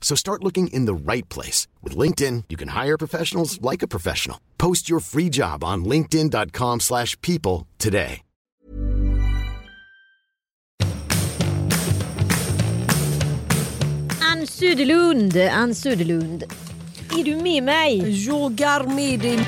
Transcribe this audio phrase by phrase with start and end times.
[0.00, 1.68] So start looking in the right place.
[1.84, 4.40] With LinkedIn, you can hire professionals like a professional.
[4.58, 8.22] Post your free job on linkedin.com slash people today.
[14.40, 16.44] Ann Sudelund, Ann Sudelund.
[17.10, 18.24] Är du med mig?
[18.26, 19.38] Jag är med dig.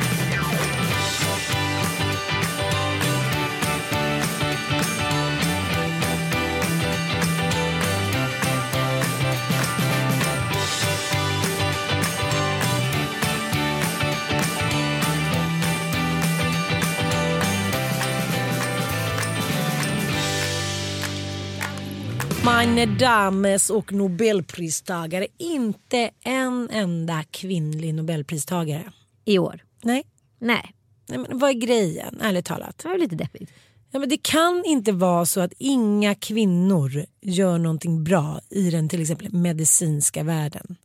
[22.45, 25.27] Meine dames och nobelpristagare.
[25.39, 28.93] Inte en enda kvinnlig nobelpristagare.
[29.25, 29.65] I år?
[29.83, 30.05] Nej.
[30.39, 30.75] Nej,
[31.09, 32.79] Nej men vad är grejen, ärligt talat?
[32.79, 33.51] det var lite deppigt.
[33.91, 38.89] Ja, men det kan inte vara så att inga kvinnor gör någonting bra i den
[38.89, 40.77] till exempel medicinska världen.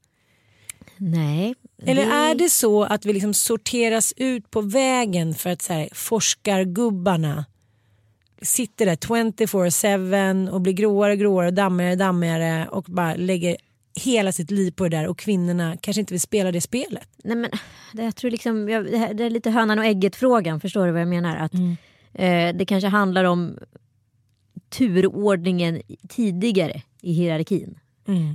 [0.97, 1.55] Nej.
[1.83, 5.89] Eller är det så att vi liksom sorteras ut på vägen för att så här,
[5.93, 7.45] forskargubbarna
[8.41, 13.57] sitter där 24-7 och blir gråare och gråare och dammigare och dammigare och bara lägger
[13.95, 17.09] hela sitt liv på det där och kvinnorna kanske inte vill spela det spelet.
[17.23, 17.51] Nej, men,
[17.93, 20.59] det, jag tror liksom, jag, det, här, det är lite hönan och ägget frågan.
[20.59, 21.37] Förstår du vad jag menar?
[21.37, 21.53] Att,
[22.13, 23.57] eh, det kanske handlar om
[24.69, 27.79] turordningen tidigare i hierarkin.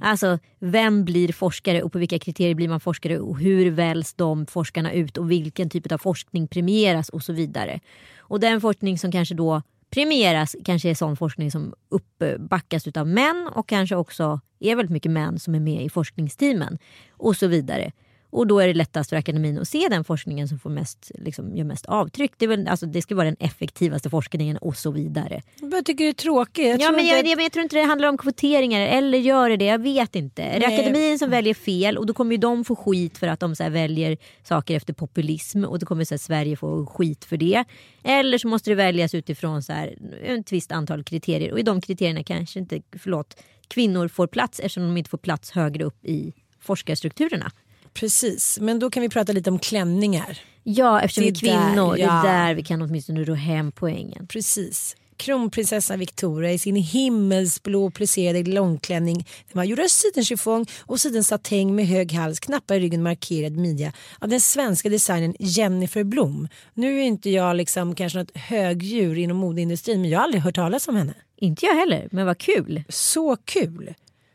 [0.02, 4.46] Alltså vem blir forskare och på vilka kriterier blir man forskare och hur väljs de
[4.46, 7.80] forskarna ut och vilken typ av forskning premieras och så vidare.
[8.18, 13.48] Och den forskning som kanske då premieras kanske är sån forskning som uppbackas av män
[13.54, 16.78] och kanske också är väldigt mycket män som är med i forskningsteamen
[17.10, 17.92] och så vidare.
[18.32, 21.56] Och då är det lättast för akademin att se den forskningen som får mest, liksom,
[21.56, 22.32] gör mest avtryck.
[22.36, 25.42] Det, väl, alltså, det ska vara den effektivaste forskningen och så vidare.
[25.60, 26.66] Jag tycker det är tråkigt.
[26.66, 29.18] Jag Ja, men inte jag, jag, men jag tror inte det handlar om kvoteringar eller
[29.18, 29.64] gör det det?
[29.64, 30.42] Jag vet inte.
[30.42, 30.80] Är det Nej.
[30.80, 33.62] akademin som väljer fel och då kommer ju de få skit för att de så
[33.62, 37.64] här väljer saker efter populism och då kommer så här Sverige få skit för det.
[38.04, 41.80] Eller så måste det väljas utifrån så här, ett visst antal kriterier och i de
[41.80, 46.32] kriterierna kanske inte förlåt, kvinnor får plats eftersom de inte får plats högre upp i
[46.60, 47.52] forskarstrukturerna.
[47.94, 50.38] Precis, men då kan vi prata lite om klänningar.
[50.62, 52.28] Ja, eftersom vi är Det där, kvinnor, det ja.
[52.28, 54.26] är där vi kan åtminstone ro hem poängen.
[54.26, 54.96] Precis.
[55.16, 59.16] Kronprinsessa Victoria i sin himmelsblå plisserade långklänning.
[59.16, 63.92] Den var gjord av sidenchiffong och sidensatäng med hög hals, knappar i ryggen markerad midja
[64.18, 66.48] av den svenska designern Jennifer Blom.
[66.74, 70.54] Nu är inte jag liksom kanske något högdjur inom modeindustrin men jag har aldrig hört
[70.54, 71.14] talas om henne.
[71.36, 72.84] Inte jag heller, men vad kul.
[72.88, 73.94] Så kul!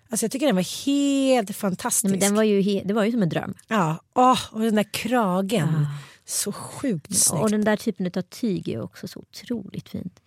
[0.10, 2.04] Alltså jag tycker den var helt fantastisk.
[2.04, 3.54] Nej, men den var ju det var ju som en dröm.
[3.68, 5.88] Ja, åh, och den där kragen.
[6.26, 7.44] Så sjukt snyggt.
[7.44, 10.20] Och den där typen av tyg är också så otroligt fint.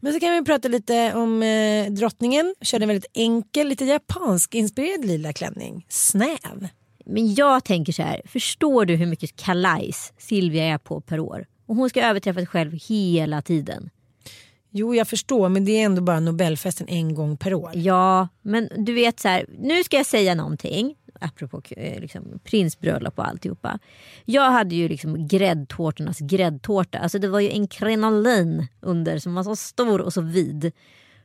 [0.00, 2.54] Men så kan vi prata lite om eh, drottningen.
[2.60, 5.86] Körde en väldigt enkel, lite japansk inspirerad lila klänning.
[5.88, 6.68] Snäv.
[7.06, 11.46] Men jag tänker så här, förstår du hur mycket kalajs Silvia är på per år?
[11.66, 13.90] Och hon ska överträffa sig själv hela tiden.
[14.74, 17.70] Jo, jag förstår, men det är ändå bara Nobelfesten en gång per år.
[17.74, 20.94] Ja, men du vet så här, nu ska jag säga någonting.
[21.20, 23.78] Apropå eh, liksom, prinsbröllop och alltihopa.
[24.24, 26.98] Jag hade ju liksom gräddtårtornas gräddtårta.
[26.98, 30.72] Alltså det var ju en krenolin under som var så stor och så vid.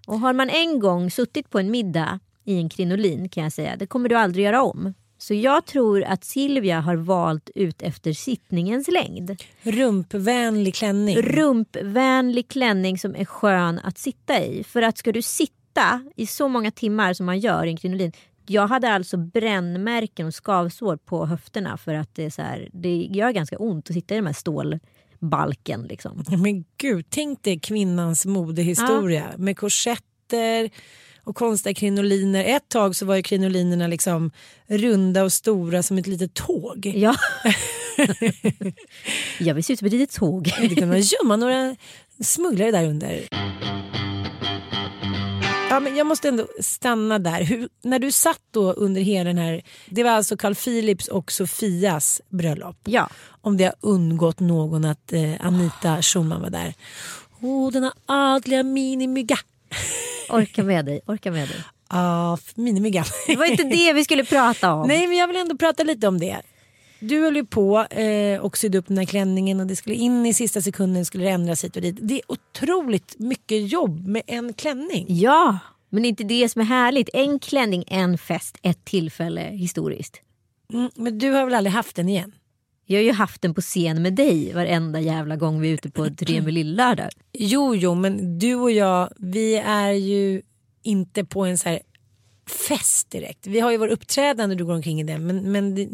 [0.07, 3.75] Och har man en gång suttit på en middag i en krinolin kan jag säga,
[3.75, 4.93] det kommer du aldrig göra om.
[5.27, 9.43] Så jag tror att Silvia har valt ut efter sittningens längd.
[9.61, 11.17] Rumpvänlig klänning.
[11.17, 14.63] Rumpvänlig klänning som är skön att sitta i.
[14.63, 18.11] För att ska du sitta i så många timmar som man gör i en krinolin.
[18.45, 23.07] Jag hade alltså brännmärken och skavsår på höfterna för att det, är så här, det
[23.11, 25.83] gör ganska ont att sitta i de här stålbalken.
[25.83, 26.23] Liksom.
[26.43, 30.69] Men gud, tänk dig kvinnans modehistoria med korsetter
[31.27, 32.43] och konstiga krinoliner.
[32.43, 34.31] Ett tag så var ju krinolinerna liksom
[34.67, 36.91] runda och stora som ett litet tåg.
[36.95, 37.15] Ja.
[39.39, 40.53] jag vill se ut som ett litet tåg.
[40.61, 41.75] Det kan man gömma några
[42.23, 43.27] smugglare där under.
[45.69, 47.43] Ja, men jag måste ändå stanna där.
[47.43, 51.31] Hur, när du satt då under hela den här, det var alltså Carl Philips och
[51.31, 52.77] Sofias bröllop.
[52.83, 53.09] Ja.
[53.41, 56.73] Om det har undgått någon att eh, Anita Schumann var där.
[57.41, 59.37] Åh, denna adliga minimygga.
[60.29, 61.63] Orka med dig, orka med dig.
[61.89, 63.05] Ja, minimyggan.
[63.27, 64.87] Det var inte det vi skulle prata om.
[64.87, 66.41] Nej, men jag vill ändå prata lite om det.
[66.99, 70.25] Du höll ju på eh, och sydde upp den här klänningen och det skulle in
[70.25, 71.97] i sista sekunden skulle det ändras hit och dit.
[72.01, 75.05] Det är otroligt mycket jobb med en klänning.
[75.09, 75.59] Ja,
[75.89, 77.09] men inte det som är härligt.
[77.13, 80.21] En klänning, en fest, ett tillfälle historiskt.
[80.73, 82.31] Mm, men du har väl aldrig haft den igen?
[82.89, 85.89] Jag har ju haft den på scen med dig varenda jävla gång vi är ute
[85.89, 87.09] på turné med Lillördag.
[87.33, 90.41] Jo, jo, men du och jag, vi är ju
[90.83, 91.79] inte på en så här
[92.67, 93.47] fest direkt.
[93.47, 95.89] Vi har ju vår uppträdande du går omkring i den, men, men det,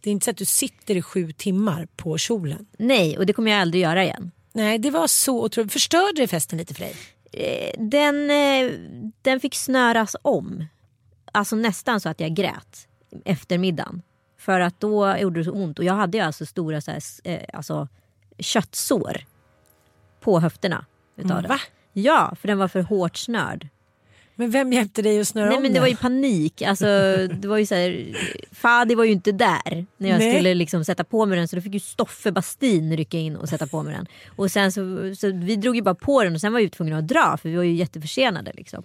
[0.00, 2.66] det är inte så att du sitter i sju timmar på kjolen.
[2.78, 4.30] Nej, och det kommer jag aldrig göra igen.
[4.52, 5.72] Nej, det var så otroligt.
[5.72, 6.94] Förstörde det festen lite för dig?
[7.32, 8.72] Eh, Den, eh,
[9.22, 10.64] den fick snöras om.
[11.32, 12.88] Alltså nästan så att jag grät
[13.24, 14.02] efter middagen.
[14.40, 15.78] För att då gjorde det så ont.
[15.78, 17.88] Och jag hade ju alltså stora så här, eh, alltså,
[18.38, 19.16] köttsår
[20.20, 20.84] på höfterna.
[21.16, 21.48] Utav Mm, det.
[21.92, 23.68] Ja, för den var för hårt snörd.
[24.40, 26.62] Men vem hjälpte dig att snöra Nej om men det var ju panik.
[26.62, 26.86] Alltså,
[27.40, 28.06] det var ju så här,
[28.52, 30.34] Fadi var ju inte där när jag Nej.
[30.34, 33.48] skulle liksom sätta på mig den så då fick ju Stoffe Bastin rycka in och
[33.48, 34.06] sätta på mig den.
[34.36, 36.98] Och sen så, så vi drog ju bara på den och sen var vi tvungna
[36.98, 38.52] att dra för vi var ju jätteförsenade.
[38.54, 38.84] Liksom.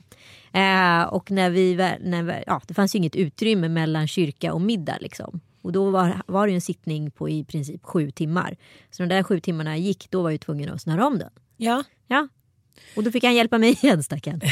[0.54, 4.62] Eh, och när vi, när vi, ja, det fanns ju inget utrymme mellan kyrka och
[4.62, 4.98] middag.
[5.01, 5.40] Liksom.
[5.62, 8.58] Och då var, var det ju en sittning på i princip sju timmar.
[8.92, 11.30] Så de där sju timmarna gick, då var jag ju tvungen att snöra om den.
[11.58, 12.28] Ja, Ja.
[12.96, 14.42] Och då fick han hjälpa mig igen stackaren.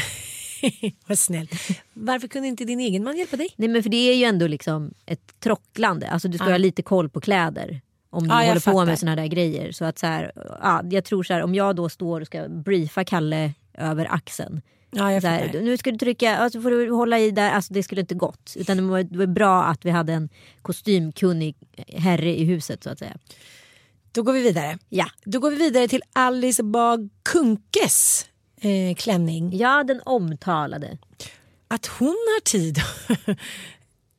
[1.06, 1.50] vad snällt.
[1.92, 3.48] Varför kunde inte din egen man hjälpa dig?
[3.56, 6.08] Nej men för det är ju ändå liksom ett trocklande.
[6.08, 6.50] Alltså du ska Ja.
[6.50, 7.80] ha lite koll på kläder.
[8.10, 9.72] Om du jag håller på med såna där grejer.
[9.72, 10.32] Så att så här,
[10.62, 14.62] ja, jag tror så här, om jag då står och ska briefa Kalle över axeln.
[14.90, 15.60] Ja, fattar.
[15.60, 17.50] nu ska du trycka, alltså får du hålla i där.
[17.50, 18.54] Alltså det skulle inte gått.
[18.56, 20.28] Utan det var, det var bra att vi hade en
[20.62, 21.56] kostymkunnig
[21.88, 23.16] herre i huset så att säga.
[24.12, 24.78] Då går vi vidare.
[24.88, 28.26] Ja, Då går vi vidare till Alice Bah Kunkes
[28.64, 29.56] eh, klänning.
[29.56, 30.98] ja den omtalade.
[31.68, 32.78] Att hon har tid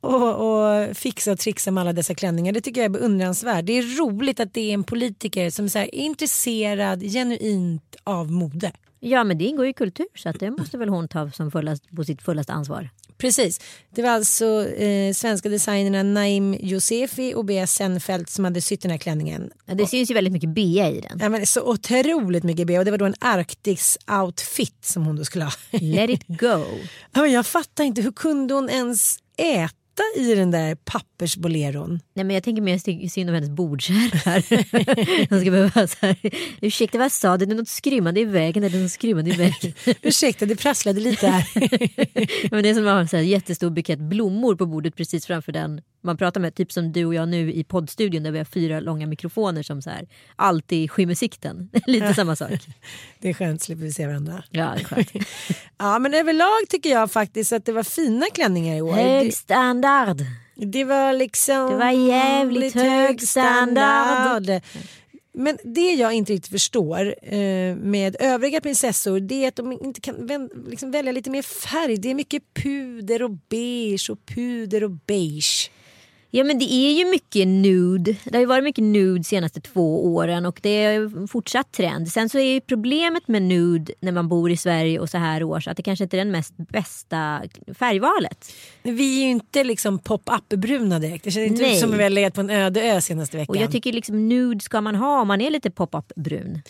[0.00, 3.66] och, och fixa och trixa med alla dessa klänningar det tycker jag är beundransvärt.
[3.66, 8.72] Det är roligt att det är en politiker som är intresserad genuint av mode.
[9.00, 11.96] Ja men det ingår i kultur så att det måste väl hon ta som fullast,
[11.96, 12.90] på sitt fullaste ansvar.
[13.18, 13.60] Precis.
[13.94, 18.90] Det var alltså eh, svenska designerna Naim Josefi och Bea Senfeldt som hade sytt den
[18.90, 19.50] här klänningen.
[19.66, 21.18] Ja, det syns ju väldigt mycket bea i den.
[21.20, 25.24] Ja, men så otroligt mycket Bea och det var då en Arktis-outfit som hon då
[25.24, 25.52] skulle ha.
[25.70, 26.64] Let it go.
[27.12, 29.74] Ja, men jag fattar inte, hur kunde hon ens äta
[30.16, 32.00] i den där pappersboleron?
[32.14, 35.28] Nej men jag tänker mer sy- synd om hennes bordskärrar.
[35.28, 36.16] De ska behöva så här,
[36.60, 39.36] ursäkta vad jag sa, det är något skrymmande i vägen, det är något skrymmande i
[39.36, 39.72] vägen.
[40.02, 41.46] Ursäkta, det prasslade lite här.
[42.50, 45.80] men det är som att ha en jättestor bukett blommor på bordet precis framför den
[46.06, 46.54] man pratar med.
[46.54, 49.82] Typ som du och jag nu i poddstudion där vi har fyra långa mikrofoner som
[49.82, 50.06] så här,
[50.36, 51.70] alltid skymmer sikten.
[51.86, 52.50] Lite samma sak.
[53.20, 54.44] Det är skönt, slipper vi se varandra.
[54.50, 55.10] Ja, det är skönt.
[55.78, 58.92] Ja, men överlag tycker jag faktiskt att det var fina klänningar i år.
[58.92, 59.32] Hög Det,
[59.86, 60.26] standard.
[60.54, 61.70] det var liksom...
[61.70, 64.50] Det var jävligt hög standard.
[65.32, 70.00] Men det jag inte riktigt förstår eh, med övriga prinsessor det är att de inte
[70.00, 71.96] kan vän, liksom välja lite mer färg.
[71.96, 75.70] Det är mycket puder och beige och puder och beige.
[76.30, 78.16] Ja men det är ju mycket nude.
[78.24, 82.08] Det har ju varit mycket nude de senaste två åren och det är fortsatt trend.
[82.08, 85.42] Sen så är ju problemet med nude när man bor i Sverige och så här
[85.42, 87.42] års att det kanske inte är den mest bästa
[87.78, 88.52] färgvalet.
[88.82, 91.24] Vi är ju inte liksom pop-up-bruna direkt.
[91.24, 91.74] Det känns inte Nej.
[91.74, 93.56] ut som att vi har legat på en öde ö senaste veckan.
[93.56, 96.62] Och jag tycker liksom nude ska man ha om man är lite pop-up brun.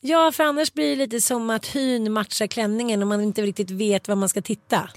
[0.00, 3.70] Ja, för annars blir det lite som att hyn matchar klänningen och man inte riktigt
[3.70, 4.90] vet var man ska titta.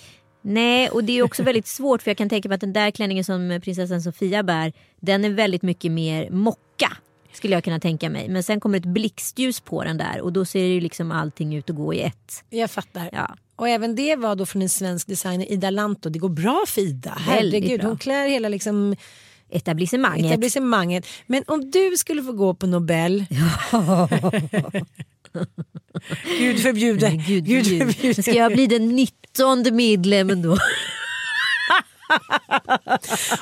[0.45, 2.91] Nej och det är också väldigt svårt för jag kan tänka mig att den där
[2.91, 6.97] klänningen som prinsessan Sofia bär den är väldigt mycket mer mocka.
[7.33, 8.29] Skulle jag kunna tänka mig.
[8.29, 11.69] Men sen kommer ett blixtljus på den där och då ser ju liksom allting ut
[11.69, 12.43] att gå i ett.
[12.50, 13.09] Jag fattar.
[13.13, 13.35] Ja.
[13.55, 16.09] Och även det var då från en svensk designer, Ida Lanto.
[16.09, 17.17] Det går bra för Ida.
[17.19, 17.89] Herregud, bra.
[17.89, 18.95] hon klär hela liksom
[19.50, 20.25] Etablissemanget.
[20.25, 21.07] etablissemanget.
[21.25, 23.25] Men om du skulle få gå på Nobel.
[26.39, 27.09] Gud förbjude.
[27.09, 28.21] Gud, Gud Gud, förbjude.
[28.23, 30.57] Ska jag bli den 19 medlemmen då?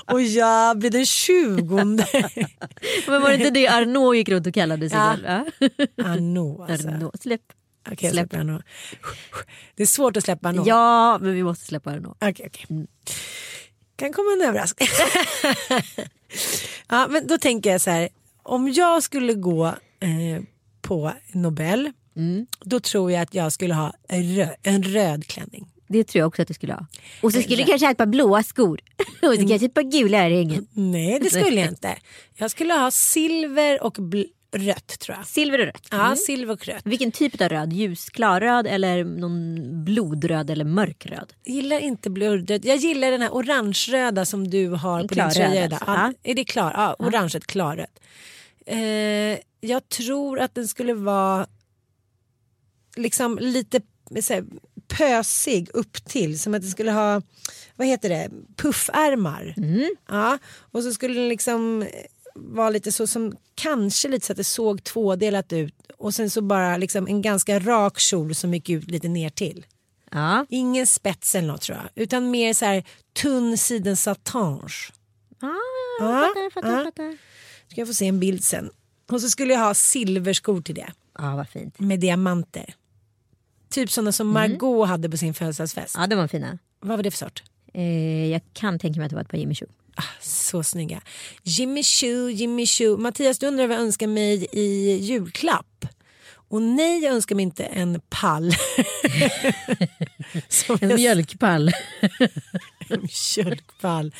[0.05, 2.07] Och jag blir den tjugonde.
[3.07, 5.11] Men var det inte det Arnaud gick runt och kallade sig Ja.
[5.11, 5.25] själv?
[6.05, 6.87] Arnaud alltså.
[6.87, 7.11] Arnaud.
[7.21, 7.41] Släpp.
[7.99, 8.33] Jag Släpp.
[8.33, 8.63] Arnaud.
[9.75, 10.67] Det är svårt att släppa Arnaud.
[10.67, 12.15] Ja, men vi måste släppa Arnaud.
[12.21, 12.65] Okej, okej.
[13.95, 14.89] Kan komma en överraskning.
[16.89, 18.09] ja, men då tänker jag så här.
[18.43, 19.65] Om jag skulle gå
[19.99, 20.41] eh,
[20.81, 21.91] på Nobel
[22.63, 25.67] Då tror jag att jag skulle ha en röd, en röd klänning.
[25.87, 26.85] Det tror jag också att du skulle ha.
[27.21, 28.79] Och så skulle du kanske ha ett par blåa skor.
[29.21, 30.67] Och så kanske ett par gula örhängen.
[30.73, 31.95] Nej det skulle jag inte.
[32.35, 33.97] Jag skulle ha silver och
[34.57, 35.27] rött tror jag.
[35.27, 35.87] Silver och rött.
[35.91, 36.81] Ja, silver och rött.
[36.85, 37.73] Vilken typ av röd?
[37.73, 41.33] Ljusklarröd eller någon blodröd eller mörkröd?
[41.43, 42.65] Jag gillar inte blurröd.
[42.65, 45.63] Jag gillar den här orange-röda som du har En på din tröja.
[45.63, 45.83] alltså.
[45.87, 46.13] Ja.
[46.23, 46.73] Är det klar?
[46.75, 47.99] Ja, orange klarrött.
[48.65, 48.77] Eh,
[49.61, 51.47] jag tror att den skulle vara
[52.95, 53.81] liksom lite
[54.29, 54.45] här,
[54.87, 57.21] pösig upp till som att den skulle ha
[57.75, 59.55] vad heter det, puffärmar.
[60.07, 60.37] Ja,
[60.71, 61.85] och så skulle den liksom
[62.35, 66.41] vara lite så som kanske lite så att det såg tvådelat ut och sen så
[66.41, 69.65] bara liksom en ganska rak kjol som gick ut lite ner till.
[70.11, 70.45] Ja.
[70.49, 72.03] Ingen spets eller något tror jag.
[72.03, 72.83] Utan mer så här
[73.21, 74.91] tunn siden satange.
[75.41, 75.47] Ah,
[75.99, 76.83] Ja, fattar, fattar, ja.
[76.83, 77.17] fattar.
[77.67, 78.69] Ska jag få se en bild sen.
[79.11, 80.91] Och så skulle jag ha silverskor till det.
[81.17, 81.79] Ja, vad fint.
[81.79, 82.73] Med diamanter.
[83.69, 85.95] Typ sådana som Margot hade på sin födelsedagsfest.
[85.97, 86.57] Ja, de var fina.
[86.79, 87.43] Vad var det för sort?
[87.73, 89.67] Eh, jag kan tänka mig att det var ett par Jimmy Choo.
[89.95, 91.01] Ah, så snygga.
[91.43, 92.97] Jimmy Choo, Jimmy Choo.
[92.97, 95.85] Mattias du undrar vad jag önskar mig i julklapp.
[96.33, 98.51] Och nej jag önskar mig inte en pall.
[100.81, 101.71] En mjölkpall.
[102.89, 104.13] En mjölkpall.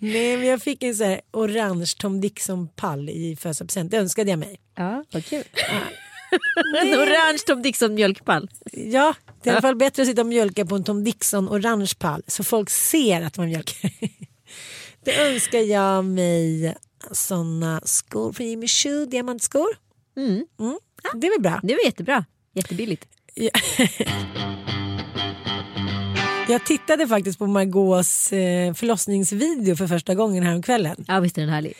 [0.00, 3.90] Nej men jag fick en så här orange Tom Dixon-pall i födelsedagspresent.
[3.90, 4.60] Det önskade jag mig.
[4.74, 5.44] Ja, vad kul.
[6.82, 8.50] en orange Tom Dixon mjölkpall.
[8.72, 11.48] Ja, det är i alla fall bättre att sitta och mjölka på en Tom Dixon
[11.48, 13.90] orange pall så folk ser att man mjölkar.
[15.04, 16.74] Det önskar jag mig
[17.12, 19.68] såna skor från Jimmy Choo, diamantskor.
[20.16, 20.46] Mm.
[20.60, 20.78] Mm.
[21.14, 21.60] Det är väl bra.
[21.62, 22.24] Det var jättebra.
[22.54, 23.06] Jättebilligt.
[26.48, 31.04] Jag tittade faktiskt på Margaux eh, förlossningsvideo för första gången häromkvällen.
[31.08, 31.74] Ja, visst är den härlig.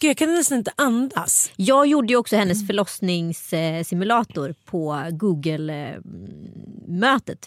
[0.00, 1.52] Gud, jag kan nästan inte andas.
[1.56, 6.38] Jag gjorde ju också hennes förlossningssimulator på Google-mötet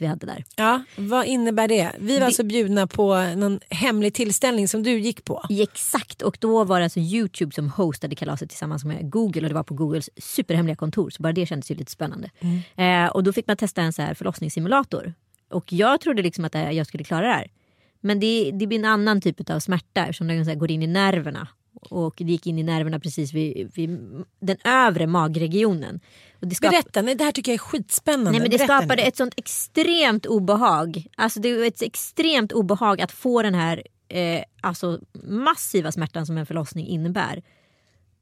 [0.01, 0.45] vi hade där.
[0.55, 1.91] Ja, vad innebär det?
[1.99, 5.45] Vi var alltså bjudna på någon hemlig tillställning som du gick på.
[5.49, 9.55] Exakt, och då var det alltså Youtube som hostade kalaset tillsammans med Google och det
[9.55, 12.29] var på Googles superhemliga kontor så bara det kändes ju lite spännande.
[12.75, 15.13] Eh, och då fick man testa en så här förlossningssimulator
[15.51, 17.51] och jag trodde liksom att jag skulle klara det här.
[18.01, 21.47] Men det, det blir en annan typ av smärta eftersom den går in i nerverna.
[21.73, 23.89] Och det gick in i nerverna precis vid, vid
[24.39, 25.99] den övre magregionen.
[26.41, 28.31] Och det skap- Berätta, nej, det här tycker jag är skitspännande.
[28.31, 29.07] Nej, men det Berätta skapade nu.
[29.07, 31.07] ett sånt extremt obehag.
[31.17, 36.37] Alltså det var ett extremt obehag att få den här eh, alltså massiva smärtan som
[36.37, 37.43] en förlossning innebär.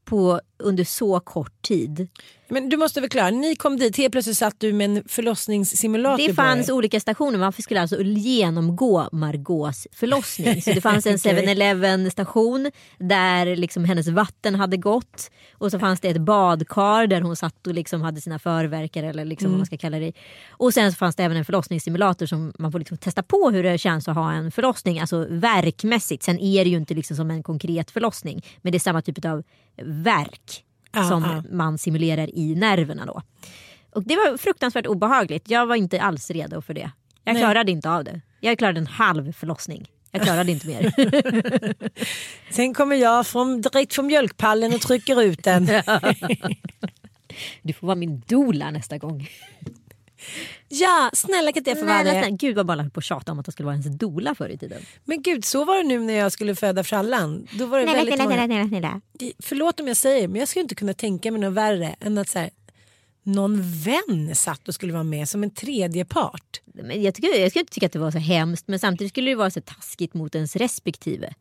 [0.04, 2.08] På, under så kort tid.
[2.50, 6.34] Men du måste förklara, ni kom dit, helt plötsligt satt du med en förlossningssimulator Det
[6.34, 10.62] fanns på olika stationer, man skulle alltså genomgå Margaux förlossning.
[10.62, 11.46] Så det fanns en Okej.
[11.46, 15.30] 7-Eleven station där liksom hennes vatten hade gått.
[15.58, 19.24] Och så fanns det ett badkar där hon satt och liksom hade sina förverkar eller
[19.24, 19.52] liksom Mm.
[19.52, 20.12] vad man ska kalla det.
[20.50, 23.62] Och sen så fanns det även en förlossningssimulator som man får liksom testa på hur
[23.62, 25.00] det känns att ha en förlossning.
[25.00, 26.22] Alltså verkmässigt.
[26.22, 28.44] Sen är det ju inte liksom som en konkret förlossning.
[28.62, 29.42] Men det är samma typ av
[29.84, 31.42] verk Ja, som ja.
[31.56, 33.22] man simulerar i nerverna då.
[33.90, 35.50] Och det var fruktansvärt obehagligt.
[35.50, 36.90] Jag var inte alls redo för det.
[37.24, 37.42] Jag Nej.
[37.42, 38.20] klarade inte av det.
[38.40, 39.86] Jag klarade en halv förlossning.
[40.10, 40.92] Jag klarade inte mer.
[42.52, 45.68] Sen kommer jag från, direkt från mjölkpallen och trycker ut den.
[47.62, 49.28] Du får vara min doula nästa gång.
[50.68, 52.30] Ja, snälla kan inte jag få vara det?
[52.30, 54.58] Gud vad bara på att tjata om att jag skulle vara ens doula förr i
[54.58, 54.82] tiden.
[55.04, 57.46] Men gud, så var det nu när jag skulle föda frallan.
[57.58, 58.46] Då var det väldigt många...
[58.46, 59.00] snälla, snälla.
[59.38, 62.28] Förlåt om jag säger men jag skulle inte kunna tänka mig något värre än att
[62.28, 62.50] så här,
[63.22, 66.60] någon vän satt och skulle vara med som en tredje part.
[66.74, 69.30] Men jag, tycker, jag skulle inte tycka att det var så hemskt men samtidigt skulle
[69.30, 71.34] det vara så taskigt mot ens respektive.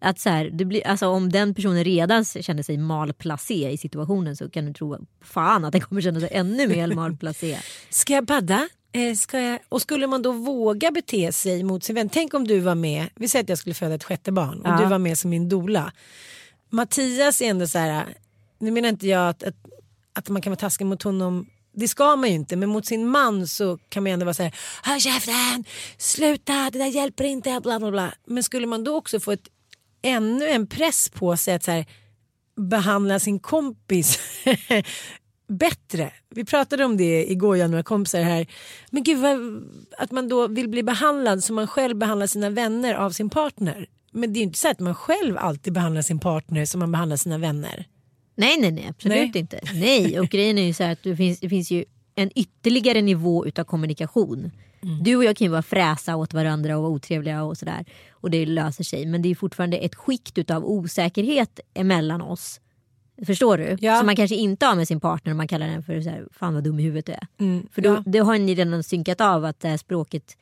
[0.00, 4.36] Att så här, det blir, alltså om den personen redan känner sig malplacé i situationen
[4.36, 7.58] så kan du tro fan att den kommer känna sig ännu mer malplacé.
[7.90, 8.68] Ska jag badda?
[8.92, 9.58] Eh, ska jag...
[9.68, 12.08] Och skulle man då våga bete sig mot sin vän?
[12.08, 14.68] Tänk om du var med, vi säger att jag skulle föda ett sjätte barn och
[14.68, 14.78] Ja.
[14.82, 15.92] du var med som min dola.
[16.70, 18.04] Mattias är ändå så här,
[18.58, 19.54] nu menar inte jag att, att,
[20.12, 23.08] att man kan vara taskig mot honom det ska man ju inte men mot sin
[23.08, 25.64] man så kan man ändå vara så här Håll käften,
[25.98, 28.14] sluta, det där hjälper inte, bla bla bla.
[28.26, 29.48] Men skulle man då också få ett,
[30.02, 31.86] ännu en press på sig att så här,
[32.56, 34.18] behandla sin kompis
[35.48, 36.12] bättre.
[36.30, 38.46] Vi pratade om det igår, jag och några kompisar här.
[38.90, 39.62] Men gud, vad,
[39.98, 43.86] att man då vill bli behandlad som man själv behandlar sina vänner av sin partner.
[44.12, 46.92] Men det är ju inte så att man själv alltid behandlar sin partner som man
[46.92, 47.86] behandlar sina vänner.
[48.34, 49.40] Nej, nej, nej, absolut Nej.
[49.40, 49.60] inte.
[49.74, 53.02] Nej, och grejen är ju så här att det finns, det finns ju en ytterligare
[53.02, 54.50] nivå utav kommunikation.
[54.80, 57.84] Du och jag kan ju vara fräsa åt varandra och vara otrevliga och sådär.
[58.10, 59.06] Och det löser sig.
[59.06, 62.60] Men det är fortfarande ett skikt utav osäkerhet emellan oss.
[63.26, 63.76] Förstår du?
[63.80, 63.96] Ja.
[63.96, 66.28] Som man kanske inte har med sin partner om man kallar den för så här,
[66.32, 67.26] fan vad dum i huvudet du är.
[67.38, 68.02] Mm, För då, ja.
[68.06, 70.36] då har ni redan synkat av att det här språket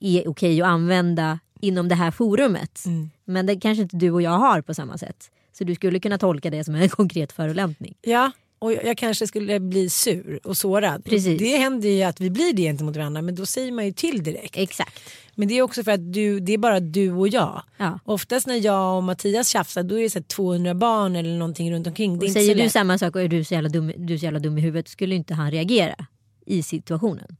[0.00, 2.86] är okej att använda inom det här forumet.
[2.86, 3.10] Mm.
[3.24, 5.30] Men det kanske inte du och jag har på samma sätt.
[5.52, 7.94] Så du skulle kunna tolka det som en konkret förolämpning.
[8.02, 11.04] Ja, och jag kanske skulle bli sur och sårad.
[11.04, 11.38] Precis.
[11.38, 14.22] Det händer ju att vi blir det gentemot varandra men då säger man ju till
[14.22, 14.56] direkt.
[14.56, 15.00] Exakt.
[15.34, 17.62] Men det är också för att du, det är bara du och jag.
[17.76, 17.98] Ja.
[18.04, 21.72] Oftast när jag och Mattias tjafsar då är det så här 200 barn eller någonting
[21.72, 22.18] runt omkring.
[22.18, 24.58] Det säger du samma sak och är du så, jävla dum, du så jävla dum
[24.58, 26.06] i huvudet skulle inte han reagera
[26.46, 27.36] i situationen.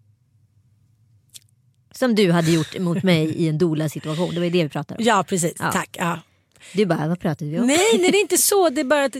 [1.92, 4.30] Som du hade gjort mot mig i en dola situation.
[4.34, 5.04] Det var ju det vi pratade om.
[5.04, 5.72] Ja precis, Ja.
[5.72, 5.96] tack.
[5.98, 6.18] Ja.
[6.72, 7.66] Du bara, vad pratade vi om?
[7.66, 8.68] Nej, nej det är inte så.
[8.70, 9.16] Det är bara att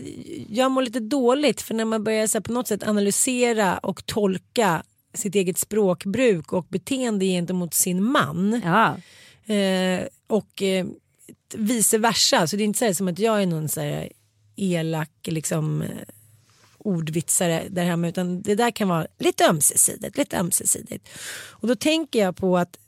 [0.49, 4.05] jag mår lite dåligt för när man börjar så här, på något sätt analysera och
[4.05, 8.61] tolka sitt eget språkbruk och beteende gentemot sin man.
[8.65, 8.97] Ja,
[9.49, 10.85] Eh, och eh,
[11.53, 12.47] vice versa.
[12.47, 14.09] Så det är inte så här som att jag är någon så här
[14.55, 15.89] elak liksom, eh,
[16.77, 20.17] ordvitsare där hemma utan det där kan vara lite ömsesidigt.
[20.17, 21.09] Lite ömsesidigt.
[21.49, 22.79] Och då tänker jag på att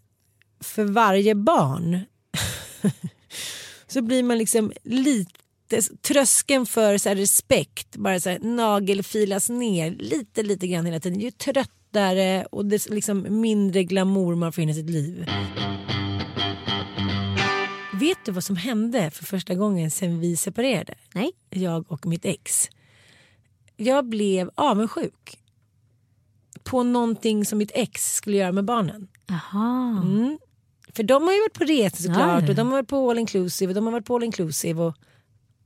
[0.59, 1.99] för varje barn
[3.91, 10.43] så blir man liksom lite tröskeln för så respekt bara så här nagelfilas ner lite
[10.43, 11.19] lite grann hela tiden.
[11.19, 15.25] Ju tröttare och det liksom mindre glamour man får in i sitt liv.
[17.93, 20.93] Vet du vad som hände för första gången sen vi separerade?
[21.13, 21.31] nej.
[21.49, 22.69] Jag och mitt ex.
[23.77, 25.37] Jag blev avundsjuk.
[26.63, 29.07] På någonting som mitt ex skulle göra med barnen.
[29.27, 30.01] Jaha.
[30.03, 30.37] Mm.
[30.95, 33.19] För de har ju varit på resor såklart Ja, och de har varit på all
[33.19, 34.95] inclusive och de har varit på all inclusive och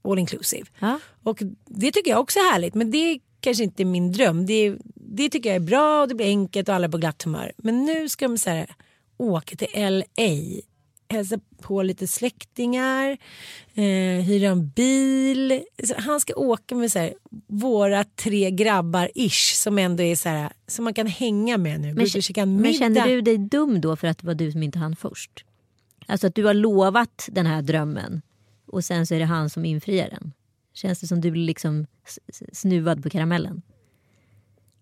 [0.03, 0.65] all inclusive.
[0.79, 0.99] Ja.
[1.23, 4.45] Och det tycker jag också är härligt men det kanske inte är min dröm.
[4.45, 7.23] Det, det tycker jag är bra och det blir enkelt och alla är på glatt
[7.23, 7.51] humör.
[7.57, 8.75] Men nu ska de så här,
[9.17, 10.61] åka till LA,
[11.09, 13.17] hälsa på lite släktingar,
[13.73, 15.63] eh, hyra en bil.
[15.83, 17.13] Så han ska åka med så här,
[17.47, 21.87] våra tre grabbar ish som ändå är så här, som man kan hänga med nu.
[21.87, 22.07] Men,
[22.61, 25.45] men kände du dig dum då för att det var du som inte hann först?
[26.07, 28.21] Alltså att du har lovat den här drömmen
[28.67, 30.33] och sen så är det han som infriar den.
[30.73, 31.85] Känns det som du blir liksom
[32.53, 33.61] snuvad på karamellen?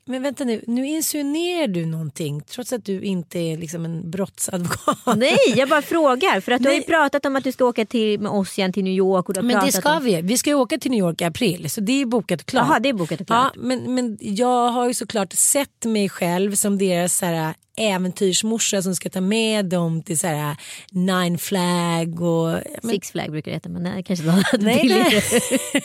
[0.05, 5.17] Men vänta nu, nu insinuerar du någonting trots att du inte är liksom en brottsadvokat.
[5.17, 6.39] Nej, jag bara frågar.
[6.39, 6.87] För att du har ju Nej.
[6.87, 9.29] pratat om att du ska åka till, med oss igen till New York.
[9.29, 10.03] Och Men det ska om...
[10.03, 10.21] vi.
[10.21, 12.67] Vi ska ju åka till New York i april så det är bokat och klart.
[12.67, 13.51] Jaha, det är bokat och klart.
[13.55, 18.81] Ja, men, men jag har ju såklart sett mig själv som deras så här, äventyrsmorsa
[18.81, 20.57] som ska ta med dem till så här,
[20.91, 22.59] Nine Flag och...
[22.81, 25.23] Men, Six Flag brukar det heta, men det kanske var nej, nej.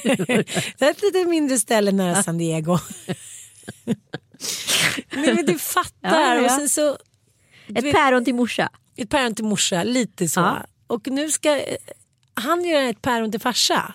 [0.79, 2.79] det är ett lite mindre ställe nära San Diego.
[5.13, 6.35] nej men du fattar.
[6.35, 6.45] Ja, ja.
[6.45, 6.93] Och sen så,
[7.75, 8.69] Ett vet- päron till morsa.
[8.97, 10.41] ett päron till morsa, lite så.
[10.41, 10.67] Ja.
[10.87, 11.61] Och nu ska
[12.35, 13.95] han göra ett päron till farsa.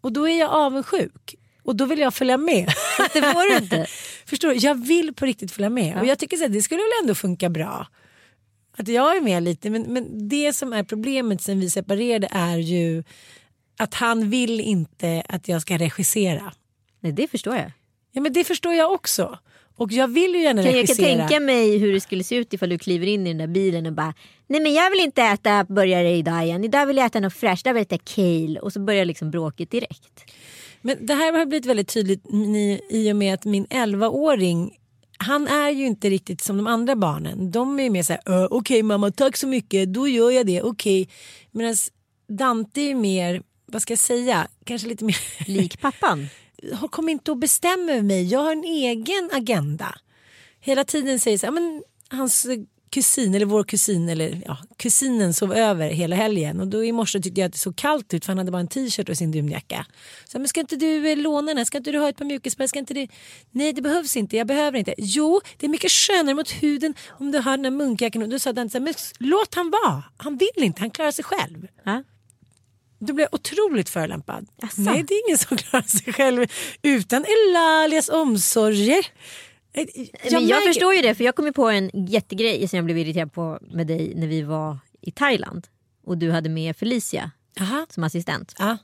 [0.00, 1.34] Och då är jag avundsjuk.
[1.62, 2.66] Och då vill jag följa med.
[3.12, 3.86] Det får du inte.
[4.26, 4.54] Förstår du?
[4.54, 5.98] Jag vill på riktigt följa med.
[6.00, 7.86] Och jag tycker att det skulle väl ändå funka bra.
[8.76, 9.70] Att jag är med lite.
[9.70, 13.04] Men, men det som är problemet sen vi separerade är ju
[13.76, 16.52] att han vill inte att jag ska regissera.
[17.00, 17.72] Nej, det förstår jag.
[18.12, 19.38] Ja men det förstår jag också.
[19.76, 21.08] Och jag vill ju gärna Kan jag regissera.
[21.08, 23.46] kan tänka mig hur det skulle se ut ifall du kliver in i den där
[23.46, 24.14] bilen och bara
[24.46, 26.64] Nej men jag vill inte äta burgare idag igen.
[26.64, 27.66] Idag vill jag äta något fräscht.
[27.66, 28.60] Idag vill jag äta kale.
[28.60, 30.24] Och så börjar liksom bråket direkt.
[30.82, 32.22] Men det här har blivit väldigt tydligt
[32.90, 34.74] i, och med att min 11-åring
[35.20, 37.50] han är ju inte riktigt som de andra barnen.
[37.50, 40.46] De är ju mer så här, "Ö, okej mamma tack så mycket, då gör jag
[40.46, 41.08] det, okej.
[41.50, 41.74] Medan
[42.28, 45.16] Dante är mer, vad ska jag säga, kanske lite mer,
[45.46, 46.28] Lik pappan.
[46.90, 49.98] kom inte och bestäm över mig, jag har en egen agenda.
[50.60, 52.46] Hela tiden säger så här, men hans
[52.90, 57.20] kusin eller vår kusin eller ja, kusinen sov över hela helgen och då i morse
[57.20, 59.30] tyckte jag att det såg kallt ut för han hade bara en t-shirt och sin
[59.30, 59.86] dunjacka.
[60.24, 61.64] Så men ska inte du eh, låna den här?
[61.64, 62.66] Ska inte du ha ett par mjukisar?
[62.66, 63.08] Ska inte det?
[63.50, 64.94] Nej det behövs inte, jag behöver inte.
[64.98, 68.22] Jo det är mycket skönare mot huden om du har den här munkjackan.
[68.22, 70.04] Och då sa den så här, men låt han vara.
[70.16, 71.66] Han vill inte, han klarar sig själv.
[71.84, 72.02] Ha?
[72.98, 74.46] Blev jag otroligt förolämpad.
[74.62, 74.80] Asså?
[74.80, 76.46] Nej det är ingen som klarar sig själv
[76.82, 79.06] utan Elalias omsorger.
[79.72, 82.76] Eh, men jag märker- förstår ju det för jag kom ju på en jättegrej som
[82.76, 85.66] jag blev irriterad på med dig när vi var i Thailand.
[86.04, 87.30] Och du hade med Felicia
[87.60, 87.86] Aha.
[87.90, 88.54] som assistent.
[88.58, 88.78] Ja.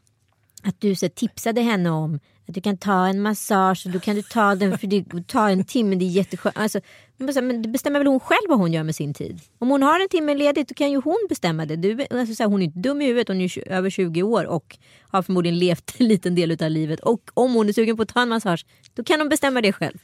[0.63, 4.17] Att du så tipsade henne om att du kan ta en massage och då kan
[4.17, 6.57] du ta den för det tar en timme, det är jätteskönt.
[6.59, 6.81] Alltså,
[7.17, 9.41] men det bestämmer väl hon själv vad hon gör med sin tid.
[9.59, 11.77] Om hon har en timme ledigt då kan ju hon bestämma det.
[11.77, 14.45] Du, alltså, så här, hon är inte dum i huvudet, hon är över 20 år
[14.45, 17.01] och har förmodligen levt en liten del av livet.
[17.01, 19.73] Och om hon är sugen på att ta en massage då kan hon bestämma det
[19.73, 19.99] själv.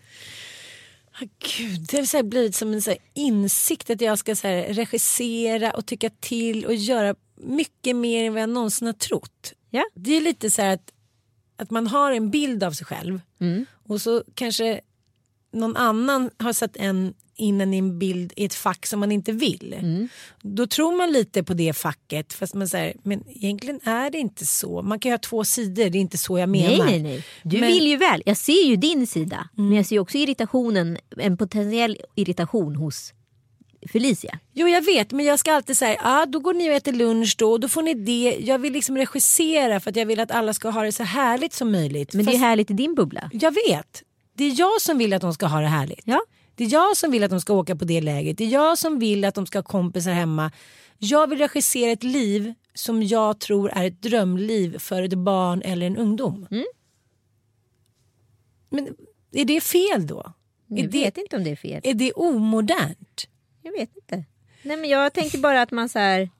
[1.12, 1.26] Ah,
[1.58, 5.70] Gud, det har så här blivit som en så insikt att jag ska så regissera
[5.70, 9.52] och tycka till och göra mycket mer än vad jag någonsin har trott.
[9.70, 9.84] Ja.
[9.94, 10.92] Det är lite så här att,
[11.60, 13.66] att man har en bild av sig själv Mm.
[13.88, 14.80] och så kanske
[15.52, 19.12] någon annan har satt en in en i en bild i ett fack som man
[19.12, 19.74] inte vill.
[19.78, 20.08] Mm.
[20.42, 24.46] Då tror man lite på det facket fast man säger men egentligen är det inte
[24.46, 24.82] så.
[24.82, 26.68] Man kan ju ha två sidor, det är inte så jag menar.
[26.68, 27.24] Nej, nej, nej.
[27.42, 28.22] Du Men- vill ju väl.
[28.26, 29.48] Jag ser ju din sida.
[29.54, 33.12] Men jag ser också irritationen, en potentiell irritation hos
[33.88, 34.38] Felicia.
[34.52, 37.34] Jo jag vet men jag ska alltid säga ah, då går ni och äter lunch
[37.38, 38.36] då och då får ni det.
[38.40, 41.52] Jag vill liksom regissera för att jag vill att alla ska ha det så härligt
[41.52, 42.14] som möjligt.
[42.14, 43.30] Men det är Fast- härligt i din bubbla.
[43.32, 44.02] Jag vet.
[44.32, 46.02] Det är jag som vill att de ska ha det härligt.
[46.04, 46.20] Ja.
[46.54, 48.38] Det är jag som vill att de ska åka på det läget.
[48.38, 50.52] Det är jag som vill att de ska ha kompisar hemma.
[50.98, 55.86] Jag vill regissera ett liv som jag tror är ett drömliv för ett barn eller
[55.86, 56.46] en ungdom.
[56.50, 56.64] Mm.
[58.70, 58.88] Men
[59.32, 60.32] är det fel då?
[60.66, 61.80] Jag Är vet det, inte om det är fel.
[61.84, 63.26] är det omodernt?
[63.62, 64.24] Jag vet inte.
[64.62, 66.30] Nej men jag tänker bara att man så här.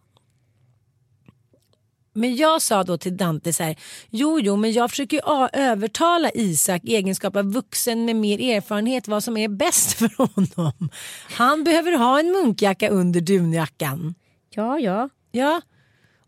[2.12, 3.76] Men jag sa då till Dante så här,
[4.10, 9.08] jo jo men jag försöker ju övertala Isak i egenskap av vuxen med mer erfarenhet
[9.08, 10.90] vad som är bäst för honom.
[11.30, 14.14] Han behöver ha en munkjacka under dunjackan.
[14.50, 15.08] Ja ja.
[15.32, 15.60] Ja,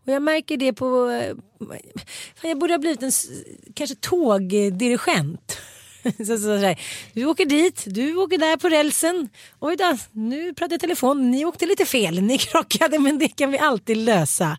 [0.05, 1.09] och jag märker det på...
[1.09, 1.35] eh,
[2.49, 3.11] jag borde ha blivit en
[3.73, 5.57] kanske tågdirigent.
[6.17, 6.79] Så, så, så, här,
[7.13, 9.29] du åker dit, du åker där på rälsen.
[9.59, 11.31] Oj då, nu pratar jag telefon.
[11.31, 14.57] Ni åkte lite fel, ni krockade men det kan vi alltid lösa.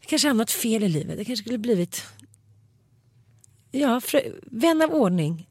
[0.00, 1.18] Jag kanske hamnat fel i livet.
[1.18, 2.02] Jag kanske skulle blivit
[3.70, 4.00] ja,
[4.42, 5.46] vän av ordning.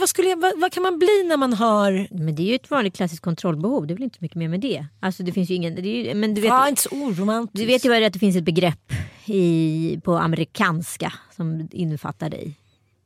[0.00, 2.06] Vad, skulle jag, vad, vad kan man bli när man har...
[2.10, 3.86] Men det är ju ett vanligt klassiskt kontrollbehov.
[3.86, 4.86] Det är väl inte mycket mer med det.
[5.00, 5.74] Alltså det finns ju ingen.
[5.74, 6.48] Det är ju, men du vet.
[6.48, 7.56] Ja, inte så oromantiskt.
[7.56, 8.92] Du vet ju vad det är att det finns ett begrepp
[9.24, 12.54] i, på amerikanska som innefattar dig.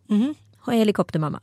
[0.07, 0.35] Mhm.
[0.65, 1.41] Ha Helikoptermamma.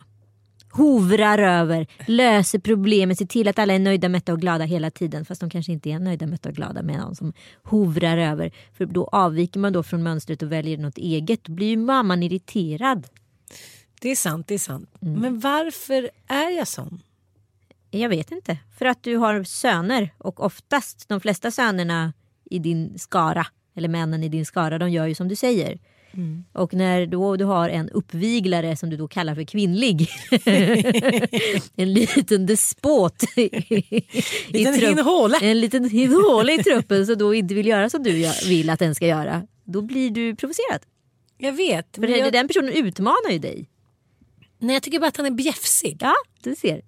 [0.72, 5.26] Hovrar över, löser problemen, ser till att alla är nöjda, mätta och glada hela tiden.
[5.26, 8.52] Fast de kanske inte är nöjda, mätta och glada med någon som hovrar över.
[8.78, 11.44] För då avviker man då från mönstret och väljer något eget.
[11.44, 13.08] Då blir ju mamman irriterad.
[14.02, 14.90] Det är sant, det är sant.
[15.02, 15.22] Mm.
[15.22, 17.02] Men varför är jag sån?
[17.92, 18.58] Jag vet inte.
[18.78, 22.14] För att du har söner och oftast de flesta sönerna
[22.46, 25.80] i din skara eller männen i din skara de gör ju som du säger.
[26.54, 30.10] Och när då du har en uppviglare som du då kallar för kvinnlig.
[31.76, 33.24] en liten despot.
[33.38, 34.04] i-
[34.48, 35.38] Liten hinhåle.
[35.42, 38.96] En liten hinhåle i truppen som då inte vill göra som du vill att den
[38.96, 39.48] ska göra.
[39.64, 40.80] Då blir du provocerad.
[41.38, 41.96] Jag vet.
[41.96, 43.70] För jag, den personen utmanar ju dig.
[44.60, 45.98] nej, jag tycker bara att han är bjäfsig.
[46.00, 46.82] Ja, du ser.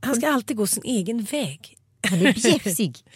[0.00, 1.76] Han ska alltid gå sin egen väg.
[2.10, 2.96] Han är bjäfsig.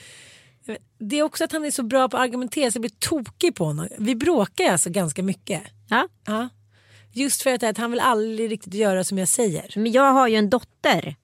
[0.98, 3.54] Det är också att han är så bra på att argumentera så jag blir tokig
[3.54, 3.88] på honom.
[3.98, 5.62] Vi bråkar alltså ganska mycket.
[5.88, 6.08] Ja.
[6.26, 6.48] Ja.
[7.12, 9.72] Just för att, han vill aldrig riktigt göra som jag säger.
[9.76, 11.16] Men jag har ju en dotter.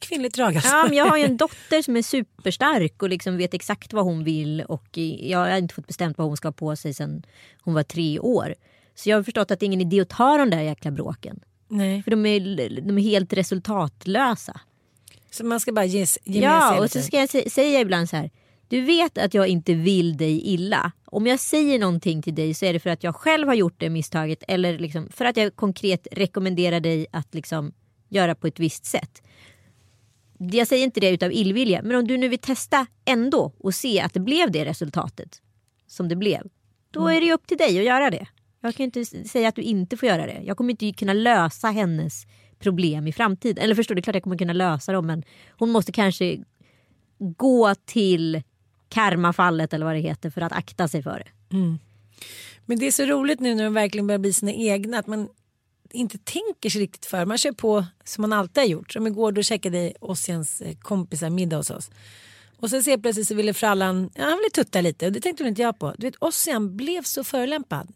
[0.00, 0.70] Kvinnligt drag alltså.
[0.70, 4.04] Ja, men jag har ju en dotter som är superstark och liksom vet exakt vad
[4.04, 7.22] hon vill och jag har inte fått bestämt vad hon ska ha på sig sedan
[7.62, 8.54] hon var tre år.
[8.94, 11.40] Så jag har förstått att det är ingen idé att ta de där jäkla bråken.
[11.68, 12.02] Nej.
[12.02, 14.60] För de är, de är helt resultatlösa.
[15.30, 18.16] Så man ska bara ge, ge Ja, och så ska jag sä- säga ibland så
[18.16, 18.30] här.
[18.68, 20.92] Du vet att jag inte vill dig illa.
[21.04, 23.80] Om jag säger någonting till dig så är det för att jag själv har gjort
[23.80, 27.72] det misstaget eller liksom för att jag konkret rekommenderar dig att liksom
[28.08, 29.22] göra på ett visst sätt.
[30.38, 34.00] Jag säger inte det utav illvilja, men om du nu vill testa ändå och se
[34.00, 35.42] att det blev det resultatet
[35.86, 36.48] som det blev.
[36.90, 38.26] Då är det upp till dig att göra det.
[38.60, 40.42] Jag kan inte säga att du inte får göra det.
[40.44, 42.26] Jag kommer inte kunna lösa hennes
[42.58, 43.64] problem i framtiden.
[43.64, 46.38] Eller förstår du, klart jag kommer kunna lösa dem men hon måste kanske
[47.18, 48.42] gå till
[48.88, 51.56] karmafallet eller vad det heter för att akta sig för det.
[51.56, 51.78] Mm.
[52.66, 55.28] Men det är så roligt nu när de verkligen börjar bli sina egna att man
[55.90, 57.24] inte tänker sig riktigt för.
[57.24, 58.92] Man kör på som man alltid har gjort.
[58.92, 61.90] Som igår då käkade Ossians eh, kompisar middag hos oss.
[62.56, 65.44] Och sen ser plötsligt så ville frallan, ja, han ville tutta lite och det tänkte
[65.44, 65.94] väl inte jag på.
[65.98, 67.92] Du vet Ossian blev så förolämpad.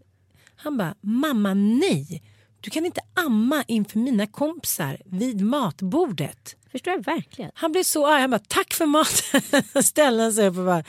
[0.56, 2.22] Han bara, mamma nej.
[2.60, 6.56] Du kan inte amma inför mina kompisar vid matbordet.
[6.72, 7.50] Förstår jag verkligen.
[7.54, 8.20] Han blev så arg.
[8.20, 9.82] Han bara tack för maten.
[9.82, 10.84] Ställde sig upp och bara.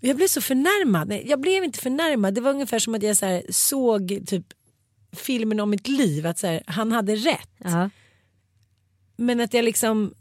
[0.00, 1.08] Jag blev så förnärmad.
[1.08, 2.34] Nej, jag blev inte förnärmad.
[2.34, 4.46] Det var ungefär som att jag så här, såg typ
[5.12, 6.26] filmen om mitt liv.
[6.26, 7.50] Att så här, han hade rätt.
[7.58, 7.90] Ja.
[9.16, 10.14] Men att jag liksom.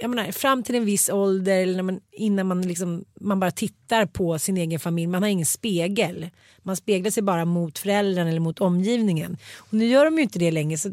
[0.00, 4.06] Jag menar, fram till en viss ålder eller man, innan man, liksom, man bara tittar
[4.06, 5.06] på sin egen familj.
[5.06, 6.30] Man har ingen spegel.
[6.62, 9.36] Man speglar sig bara mot föräldrarna eller mot omgivningen.
[9.56, 10.78] Och nu gör de ju inte det längre.
[10.78, 10.92] Så,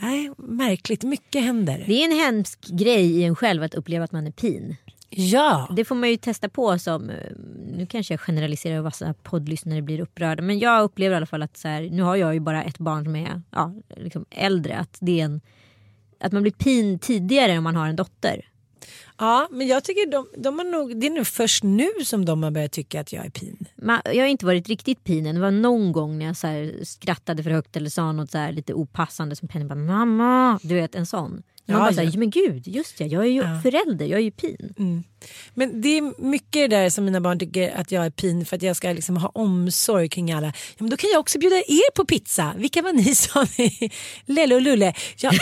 [0.00, 1.02] nej, märkligt.
[1.02, 1.84] Mycket händer.
[1.86, 4.76] Det är en hemsk grej i en själv att uppleva att man är pin.
[5.10, 5.68] Ja.
[5.76, 7.16] Det får man ju testa på som, eh,
[7.76, 10.42] nu kanske jag generaliserar och vassa poddlyssnare blir upprörda.
[10.42, 12.78] Men jag upplever i alla fall att så här, nu har jag ju bara ett
[12.78, 14.76] barn som är ja, liksom äldre.
[14.78, 15.40] Att, det är en,
[16.20, 18.44] att man blir pin tidigare om man har en dotter.
[19.20, 22.42] Ja, men jag tycker de, de har nog, det är nog först nu som de
[22.42, 23.66] har börjat tycka att jag är pin.
[23.76, 25.34] Ma- Jag har inte varit riktigt pinen.
[25.34, 28.74] Det var någon gång när jag så skrattade för högt eller sa något så lite
[28.74, 30.58] opassande som Penny bara mamma.
[30.62, 31.30] Du vet en sån.
[31.30, 32.10] Man Ja, bara så ja.
[32.18, 35.04] men gud just ja, jag är ju förälder, jag är ju pin.
[35.54, 38.56] Men det är mycket det där som mina barn tycker att jag är pin för
[38.56, 40.46] att jag ska liksom ha omsorg kring alla.
[40.46, 42.54] Ja, men då kan jag också bjuda er på pizza.
[42.56, 43.90] Vilka var ni sa ni?
[44.26, 44.94] Lelle och Lulle.
[45.16, 45.30] Ja,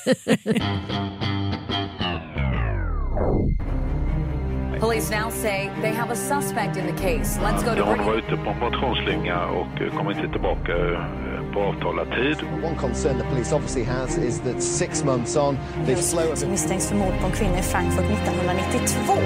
[4.80, 7.38] Police now say they have a suspect in the case.
[7.42, 11.60] Let's go to Hon var ute på en motionsslinga och kom inte tillbaka eh, på
[11.60, 12.36] avtalad tid.
[12.64, 16.50] One concern the police obviously has is that six months on, the flow of som
[16.50, 19.12] misstänks för mord på en kvinna i Frankfurt 1992.
[19.12, 19.18] Eh,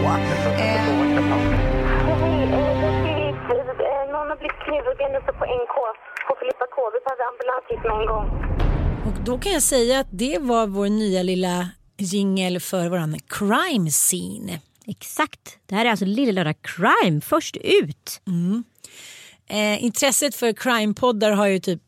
[4.13, 5.75] Någon har blivit knivhuggen uppe på NK
[6.29, 6.77] på Filippa K.
[6.95, 8.27] Vi behöver ambulans hit med en gång.
[9.07, 13.90] Och då kan jag säga att det var vår nya lilla jingel för våran crime
[13.90, 14.61] scene.
[14.87, 15.59] Exakt.
[15.67, 18.21] Det här är alltså Lilla Lördag Crime först ut.
[19.47, 21.83] Eh, intresset för crime-poddar har ju typ,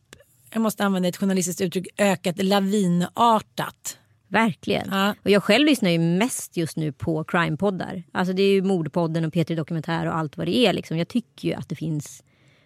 [0.52, 3.98] jag måste använda ett journalistiskt uttryck, ökat lavinartat.
[4.28, 4.88] Verkligen.
[4.90, 5.14] Ja.
[5.24, 8.02] Och jag själv lyssnar ju mest just nu på crime-poddar.
[8.12, 10.72] Alltså det är ju Mordpodden och P3 Dokumentär och allt vad det är.
[10.72, 10.98] Liksom.
[10.98, 12.22] Jag tycker ju att det finns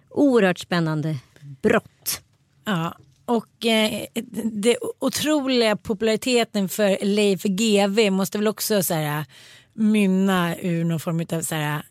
[0.09, 1.17] oerhört spännande
[1.63, 2.23] brott.
[2.65, 2.97] Ja,
[3.31, 4.07] och eh,
[4.45, 9.25] det otroliga populariteten för Leif GW måste väl också så här,
[9.75, 11.83] mynna ur någon form av så här,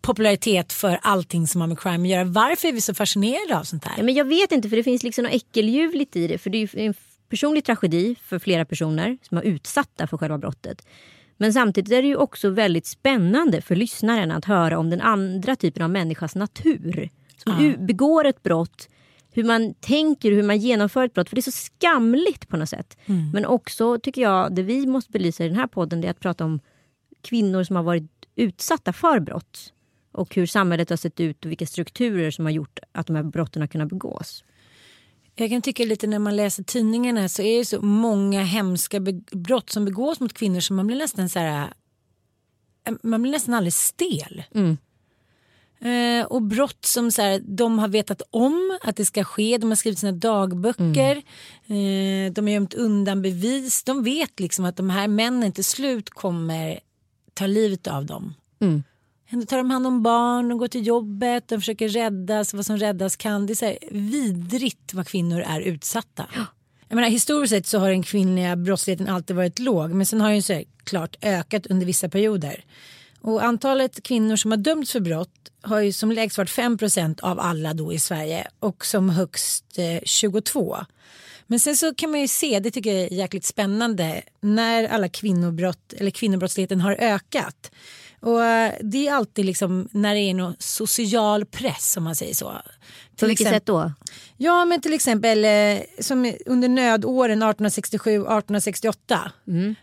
[0.00, 2.24] popularitet för allting som har med crime att göra.
[2.24, 3.94] Varför är vi så fascinerade av sånt här?
[3.96, 6.38] Ja, men jag vet inte för det finns liksom något äckeljuvligt i det.
[6.38, 6.94] För det är en
[7.28, 10.86] personlig tragedi för flera personer som är utsatta för själva brottet.
[11.36, 15.56] Men samtidigt är det ju också väldigt spännande för lyssnaren att höra om den andra
[15.56, 17.10] typen av människas natur.
[17.36, 18.88] Som u- begår ett brott,
[19.34, 21.28] hur man tänker, hur man genomför ett brott.
[21.28, 22.96] För det är så skamligt på något sätt.
[23.32, 26.20] Men också tycker jag, det vi måste belysa i den här podden det är att
[26.20, 26.60] prata om
[27.22, 29.72] kvinnor som har varit utsatta för brott.
[30.12, 33.22] Och hur samhället har sett ut och vilka strukturer som har gjort att de här
[33.22, 34.44] brotten har kunnat begås.
[35.34, 39.00] Jag kan tycka lite när man läser tidningarna så är det så många hemska
[39.32, 41.72] brott som begås mot kvinnor som man blir nästan så här.
[42.88, 44.42] eh, Man blir nästan alldeles stel.
[45.84, 49.58] Eh, och brott som så här, de har vetat om att det ska ske.
[49.58, 51.16] De har skrivit sina dagböcker.
[51.66, 53.84] Eh, de har gömt undan bevis.
[53.84, 56.80] De vet liksom att de här männen till slut kommer
[57.34, 58.34] ta livet av dem.
[59.28, 62.76] Ändå tar de hand om barn, de går till jobbet, de försöker räddas vad som
[62.78, 63.46] räddas kan.
[63.46, 66.26] Det är så här vidrigt vad kvinnor är utsatta.
[66.88, 70.30] Jag menar, historiskt sett så har den kvinnliga brottsligheten alltid varit låg men sen har
[70.30, 72.64] den så här, klart ökat under vissa perioder.
[73.22, 77.40] Och antalet kvinnor som har dömts för brott har ju som lägst varit 5% av
[77.40, 80.76] alla då i Sverige och som högst eh, 22.
[81.46, 85.08] Men sen så kan man ju se, det tycker jag är jäkligt spännande, när alla
[85.08, 87.70] kvinnobrott eller kvinnobrottsligheten har ökat.
[88.22, 92.34] Och eh, det är alltid liksom när det är någon social press om man säger
[92.34, 92.44] så.
[92.44, 92.60] På
[93.16, 93.92] Till vilket exempel- sätt då?
[94.36, 99.30] Ja men till exempel eh, som under nödåren 1867-1868.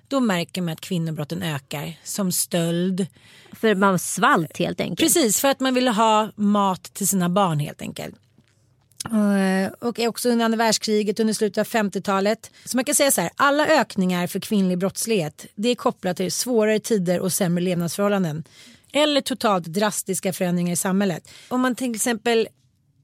[0.07, 3.07] Då märker man att kvinnobrotten ökar som stöld.
[3.51, 4.99] För man svalt helt enkelt.
[4.99, 8.15] Precis för att man ville ha mat till sina barn helt enkelt.
[9.05, 12.51] Eh, och också under andra världskriget under slutet av 50-talet.
[12.65, 16.31] Så man kan säga så här, alla ökningar för kvinnlig brottslighet det är kopplat till
[16.31, 18.43] svårare tider och sämre levnadsförhållanden.
[18.93, 21.29] Eller totalt drastiska förändringar i samhället.
[21.47, 22.47] Om man till exempel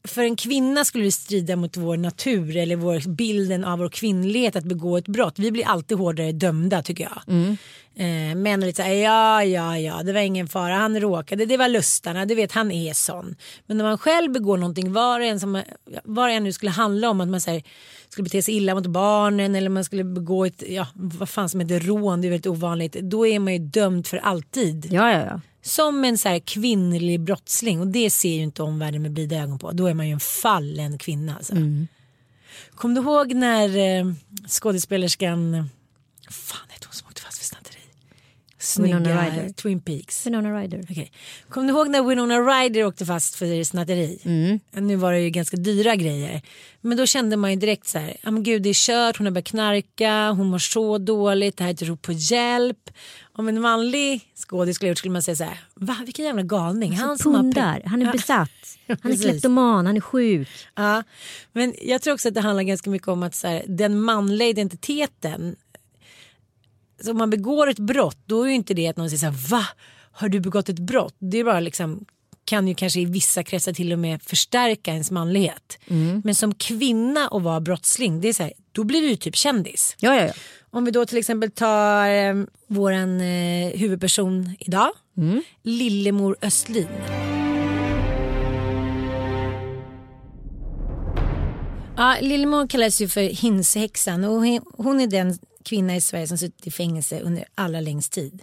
[0.08, 4.56] för en kvinna skulle det strida mot vår natur eller vår bilden av vår kvinnlighet
[4.56, 5.40] att begå ett brott.
[5.40, 7.22] Vi blir alltid hårdare dömda tycker jag.
[7.28, 7.58] Mm.
[7.98, 11.58] Eh, män är lite såhär, ja ja ja det var ingen fara, han råkade, det
[11.58, 13.36] var lustarna, du vet han är sån.
[13.66, 15.64] Men när man själv begår någonting, var det än, som,
[16.04, 17.64] var det än nu skulle handla om att man här,
[18.10, 21.60] skulle bete sig illa mot barnen eller man skulle begå ett, ja vad fan som
[21.60, 22.94] heter rån, det är väldigt ovanligt.
[22.94, 24.88] Då är man ju dömd för alltid.
[24.92, 25.42] Ja, ja, ja.
[25.62, 29.60] Som en så här kvinnlig brottsling och det ser ju inte omvärlden med blida ögon
[29.60, 29.72] på.
[29.72, 31.36] Då är man ju en fallen kvinna.
[31.36, 31.54] Alltså.
[32.76, 34.14] Kom du ihåg när eh,
[34.48, 35.70] skådespelerskan,
[36.30, 37.80] fan hette hon som åkte fast för snatteri?
[38.48, 39.54] Winona Snygga.
[39.56, 40.26] Twin Peaks.
[40.28, 40.82] Winona Ryder.
[40.90, 41.12] Okej.
[41.50, 44.20] Kom du ihåg när Winona Ryder åkte fast för snatteri?
[44.74, 46.42] Nu var det ju ganska dyra grejer.
[46.82, 49.26] Men då kände man ju direkt så här, ja men gud det är kört, hon
[49.28, 52.90] har börjat knarka, hon mår så dåligt, det här är ett rop på hjälp.
[53.38, 56.94] Om en manlig skådis skulle gjort skulle man säga så här, va vilken jävla galning.
[56.94, 58.50] Han som har Pundar, pe- han är besatt.
[59.02, 60.48] Han är kleptoman, han är sjuk.
[60.76, 61.04] Ja,
[61.54, 64.48] men jag tror också att det handlar ganska mycket om att så här, den manliga
[64.50, 65.56] identiteten.
[67.02, 69.26] Så om man begår ett brott då är ju inte det att någon säger så
[69.26, 69.68] här, va?
[70.12, 71.16] Har du begått ett brott?
[71.20, 72.06] Det är bara liksom
[72.46, 75.78] kan ju kanske i vissa kretsar till och med förstärka ens manlighet.
[76.24, 79.36] Men som kvinna och vara brottsling, det är så här, då blir du ju typ
[79.36, 79.96] kändis.
[80.00, 80.34] Ja, ja, ja.
[80.70, 82.36] Om vi då till exempel tar eh,
[82.68, 84.90] våran eh, huvudperson idag,
[85.64, 86.88] Lillemor Östlin.
[91.98, 94.44] Ja, Lillemor kallas ju för Hinsehäxan och
[94.78, 98.42] hon är den kvinna i Sverige som suttit i fängelse under allra längst tid.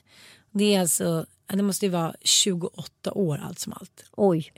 [0.50, 4.04] Det är alltså, det måste ju vara 28 år allt som allt.
[4.12, 4.52] Oj.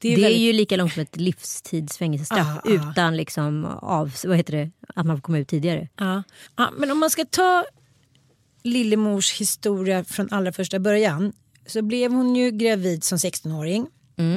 [0.00, 2.90] Det Det är är, väldigt- ju lika långt som ett livstidsfängelsestraff Ah, ah.
[2.90, 5.88] utan liksom av, vad heter det, att man får komma ut tidigare.
[5.96, 6.22] Ja.
[6.56, 7.64] Ja, men om man ska ta
[8.62, 11.32] Lillemors historia från allra första början
[11.66, 13.86] så blev hon ju gravid som 16-åring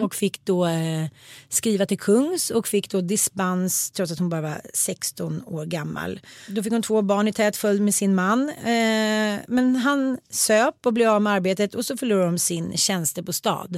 [0.02, 1.06] och fick då eh,
[1.50, 6.20] skriva till kungs och fick då dispens trots att hon bara var 16 år gammal.
[6.48, 10.86] Då fick hon två barn i tät följd med sin man eh, men han söp
[10.86, 13.70] och blev av med arbetet och så förlorade de sin tjänstebostad.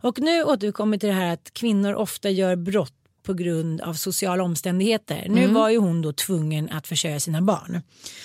[0.00, 2.92] Och nu återkommer till det här att kvinnor ofta gör brott
[3.26, 5.26] på grund av sociala omständigheter.
[5.28, 7.82] Nu var ju hon då tvungen att försörja sina barn.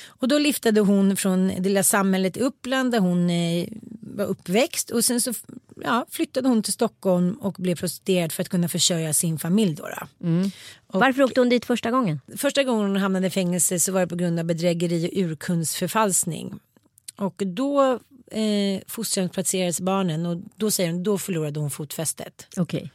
[0.07, 3.67] Och då liftade hon från det lilla samhället i Uppland där hon eh,
[4.01, 5.33] var uppväxt och sen så
[5.83, 9.75] ja, flyttade hon till Stockholm och blev prostituerad för att kunna försörja sin familj.
[9.75, 10.27] Då, då.
[10.87, 12.19] Och Varför åkte hon dit första gången?
[12.37, 16.59] Första gången hon hamnade i fängelse så var det på grund av bedrägeri och urkundsförfalskning.
[17.15, 17.99] Och då
[18.31, 22.47] eh, fosterhemsplacerades barnen och då säger hon då förlorade hon fotfästet.
[22.57, 22.91] Okej.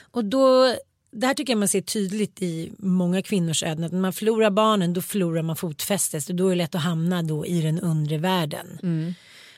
[0.00, 0.74] Och då,
[1.10, 3.84] det här tycker jag man ser tydligt i många kvinnors öden.
[3.84, 6.82] Att när man förlorar barnen då förlorar man fotfästet och då är det lätt att
[6.82, 8.78] hamna då i den undre världen.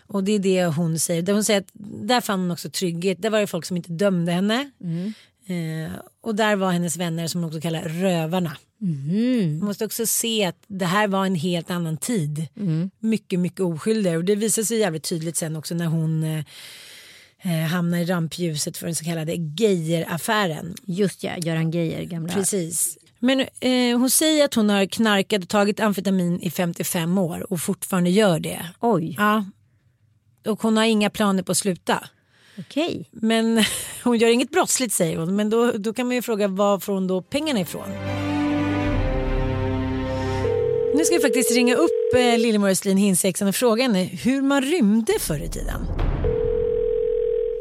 [0.08, 1.22] Och det är det hon säger.
[1.22, 1.70] Där hon säger att
[2.06, 3.22] där fann hon också trygghet.
[3.22, 4.70] Där var det folk som inte dömde henne.
[5.46, 8.56] Eh, och där var hennes vänner som hon också kallar rövarna.
[9.58, 12.46] Man måste också se att det här var en helt annan tid.
[12.98, 14.16] Mycket, mycket oskyldigare.
[14.16, 16.44] Och det visar sig jävligt tydligt sen också när hon eh,
[17.42, 20.74] eh, hamnar i rampljuset för den så kallade Geijer-affären.
[20.86, 22.34] Just ja, Göran Geijer, gamla.
[22.34, 22.98] Precis.
[23.18, 27.60] Men eh, hon säger att hon har knarkat och tagit amfetamin i 55 år och
[27.60, 28.66] fortfarande gör det.
[28.80, 29.44] Oj, Ja.
[30.48, 32.08] Och hon har inga planer på att sluta.
[32.58, 33.08] okej.
[33.12, 33.64] Men
[34.04, 35.36] hon gör inget brottsligt säger hon.
[35.36, 37.88] Men då, då kan man ju fråga var får hon då pengarna ifrån?
[40.94, 44.62] Nu ska vi faktiskt ringa upp eh, Lillemor Östlin Hinsexan och fråga henne hur man
[44.62, 45.80] rymde förr i tiden.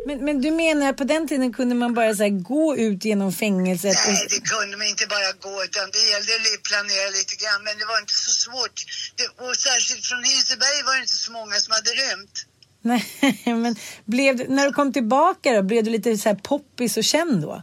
[0.07, 3.05] Men, men du menar att på den tiden kunde man bara så här, gå ut
[3.05, 3.97] genom fängelset?
[4.07, 4.13] Och...
[4.13, 7.73] Nej, det kunde man inte bara gå utan det gällde att planera lite grann men
[7.79, 8.77] det var inte så svårt.
[9.17, 12.35] Det, och särskilt från Hinseberg var det inte så många som hade rymt.
[12.81, 13.05] Nej,
[13.45, 17.41] men blev när du kom tillbaka då, blev du lite så här poppis och känd
[17.41, 17.61] då?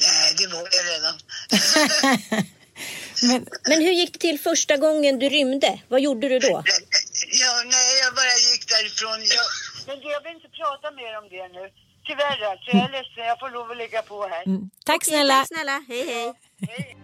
[0.00, 1.14] Nej, det var jag redan.
[3.22, 5.80] Men, Men hur gick det till första gången du rymde?
[5.88, 6.62] Vad gjorde du då?
[7.42, 9.18] Ja, nej, jag bara gick därifrån.
[9.36, 9.46] Jag...
[9.86, 11.70] Men du, jag vill inte prata mer om det nu.
[12.06, 13.24] Tyvärr alltså, jag är ledsen.
[13.24, 14.44] Jag får lov att lägga på här.
[14.84, 15.34] tack snälla.
[15.34, 16.96] Tack snälla, hej hej.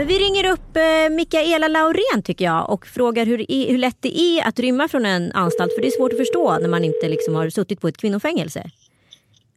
[0.00, 3.96] Men vi ringer upp eh, Mikaela Laurén tycker jag och frågar hur, i- hur lätt
[4.00, 5.74] det är att rymma från en anstalt.
[5.74, 8.70] För det är svårt att förstå när man inte liksom har suttit på ett kvinnofängelse.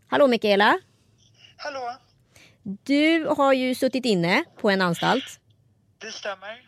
[0.07, 0.79] Hallå Mikaela.
[1.57, 1.91] Hallå,
[2.63, 5.23] Du har ju suttit inne på en anstalt.
[6.01, 6.61] det stämmer.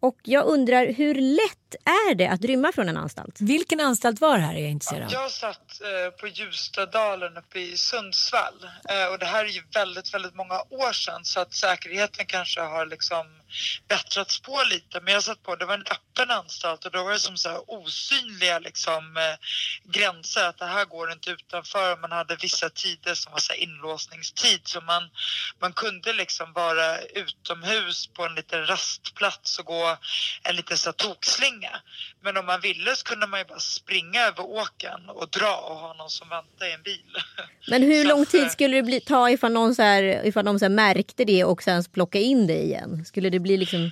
[0.00, 3.40] Och jag undrar hur lätt är det att rymma från en anstalt?
[3.40, 5.12] Vilken anstalt var det här är jag intresserad av?
[5.12, 10.14] Jag satt eh, på Ljustadalen uppe i Sundsvall eh, och det här är ju väldigt,
[10.14, 13.26] väldigt många år sedan så att säkerheten kanske har liksom
[13.88, 15.00] bättrats på lite.
[15.00, 17.48] Men jag satt på, det var en öppen anstalt och då var det som så
[17.48, 19.36] här osynliga liksom eh,
[19.90, 21.96] gränser att det här går inte utanför.
[21.96, 25.10] Man hade vissa tider som var så här inlåsningstid så man,
[25.60, 29.96] man kunde liksom vara utomhus på en liten rastplats och gå
[30.42, 30.92] en liten så här
[31.60, 31.80] tokslinga.
[32.22, 35.76] Men om man ville så kunde man ju bara springa över åken och dra och
[35.76, 37.16] ha någon som väntade i en bil.
[37.70, 40.26] Men hur Så lång att, tid eh, skulle det bli, ta ifall, någon så här,
[40.26, 43.04] ifall de så här märkte det och sen plocka in det igen?
[43.04, 43.90] Skulle det bli liksom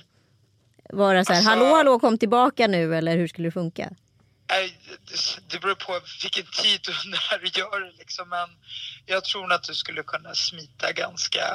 [0.89, 3.89] vara så här, Alltså- hallå hallå kom tillbaka nu eller hur skulle det funka?
[4.47, 8.29] Det- det beror på vilken tid och när du gör det liksom.
[8.29, 8.49] Men
[9.05, 11.45] jag tror att du skulle kunna smita ganska,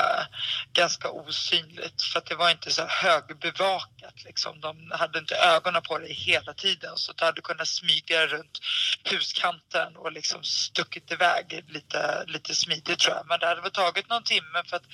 [0.72, 2.02] ganska osynligt.
[2.02, 4.60] För att det var inte så högbevakat liksom.
[4.60, 6.96] De hade inte ögonen på dig hela tiden.
[6.96, 8.58] Så du hade kunnat smyga runt
[9.04, 13.26] huskanten och liksom stuckit iväg lite, lite smidigt tror jag.
[13.28, 14.86] Men det hade väl tagit någon timme för att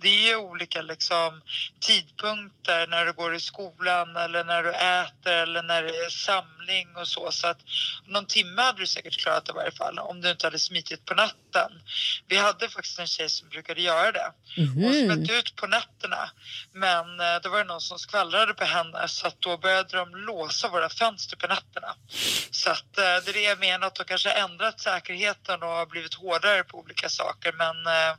[0.00, 1.42] det är olika liksom
[1.80, 6.96] tidpunkter när du går i skolan eller när du äter eller när det är samling
[6.96, 7.32] och så.
[7.40, 7.60] Så att
[8.06, 11.04] någon timme hade du säkert klarat det i varje fall om du inte hade smitit
[11.04, 11.72] på natten.
[12.28, 14.32] Vi hade faktiskt en tjej som brukade göra det.
[14.74, 16.30] Hon smet ut på nätterna
[16.72, 20.16] men eh, då var det någon som skvallrade på henne så att då började de
[20.16, 21.94] låsa våra fönster på nätterna.
[22.50, 25.86] Så att eh, det är det jag menar att de kanske ändrat säkerheten och har
[25.86, 28.16] blivit hårdare på olika saker men eh,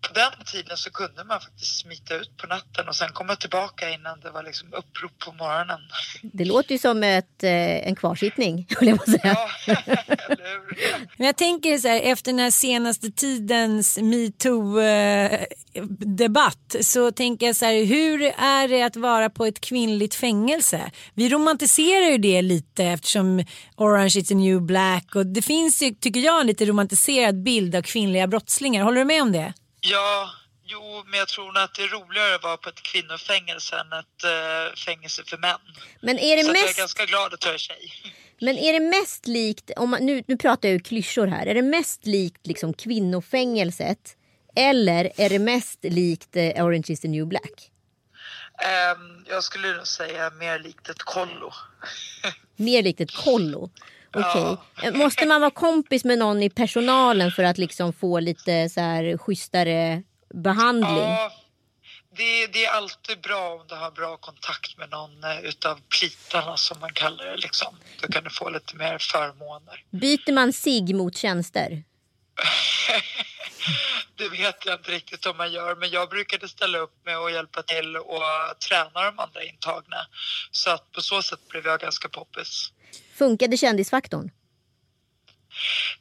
[0.00, 3.90] på den tiden så kunde man faktiskt smita ut på natten och sen komma tillbaka
[3.90, 5.80] innan det var liksom upprop på morgonen.
[6.22, 9.36] Det låter ju som ett, eh, en kvarsittning, höll jag på att säga.
[11.16, 17.64] Men jag tänker så här, efter den här senaste tidens metoo-debatt så tänker jag så
[17.64, 20.90] här, hur är det att vara på ett kvinnligt fängelse?
[21.14, 23.44] Vi romantiserar ju det lite eftersom
[23.76, 27.74] Orange is the new black och det finns ju, tycker jag, en lite romantiserad bild
[27.74, 28.84] av kvinnliga brottslingar.
[28.84, 29.52] Håller du med om det?
[29.80, 30.30] Ja,
[30.64, 34.24] jo, men jag tror att det är roligare att vara på ett kvinnofängelse än ett
[34.24, 35.60] uh, fängelse för män.
[36.00, 36.64] Men är det Så mest...
[36.64, 37.92] jag är ganska glad att jag är tjej.
[38.42, 41.54] Men är det mest likt, om man, nu, nu pratar jag ju klyschor här, är
[41.54, 44.16] det mest likt liksom kvinnofängelset
[44.56, 47.70] eller är det mest likt eh, Orange is the new black?
[48.96, 51.52] Um, jag skulle nog säga mer likt ett kollo.
[52.56, 53.70] Mer likt ett kollo?
[54.14, 54.56] Okej.
[54.76, 54.90] Okay.
[54.90, 59.18] Måste man vara kompis med någon i personalen för att liksom få lite så här
[59.18, 60.02] schysstare
[60.34, 60.98] behandling?
[60.98, 61.32] Ja,
[62.16, 66.56] det, det, är alltid bra om du har bra kontakt med någon eh, utav plitarna
[66.56, 67.36] som man kallar det.
[67.36, 67.76] Liksom.
[68.00, 69.84] Då kan du få lite mer förmåner.
[69.90, 71.82] Byter man sig mot tjänster?
[74.16, 77.32] det vet jag inte riktigt om man gör, men jag brukade ställa upp med att
[77.32, 78.22] hjälpa till och
[78.68, 79.96] träna de andra intagna.
[80.50, 82.72] Så att på så sätt blev jag ganska poppis.
[83.20, 84.30] Funkade kändisfaktorn?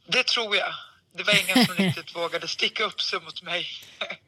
[0.08, 0.74] Det tror jag.
[1.18, 3.68] Det var ingen som riktigt vågade sticka upp sig mot mig.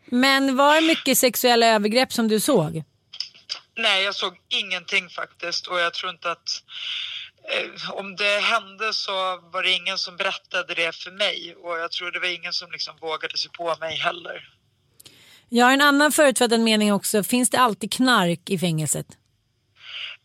[0.05, 2.83] Men var det mycket sexuella övergrepp som du såg?
[3.77, 6.63] Nej, jag såg ingenting faktiskt och jag tror inte att
[7.51, 9.11] eh, om det hände så
[9.53, 12.71] var det ingen som berättade det för mig och jag tror det var ingen som
[12.71, 14.49] liksom vågade sig på mig heller.
[15.49, 17.23] Jag har en annan förutfattad mening också.
[17.23, 19.07] Finns det alltid knark i fängelset?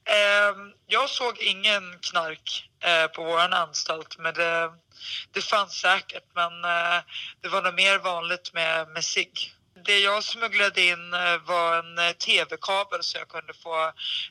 [0.05, 4.71] Eh, jag såg ingen knark eh, på vår anstalt men det,
[5.33, 7.01] det fanns säkert men eh,
[7.41, 9.31] det var nog mer vanligt med, med sig.
[9.85, 13.87] Det jag smugglade in eh, var en eh, tv-kabel så jag kunde få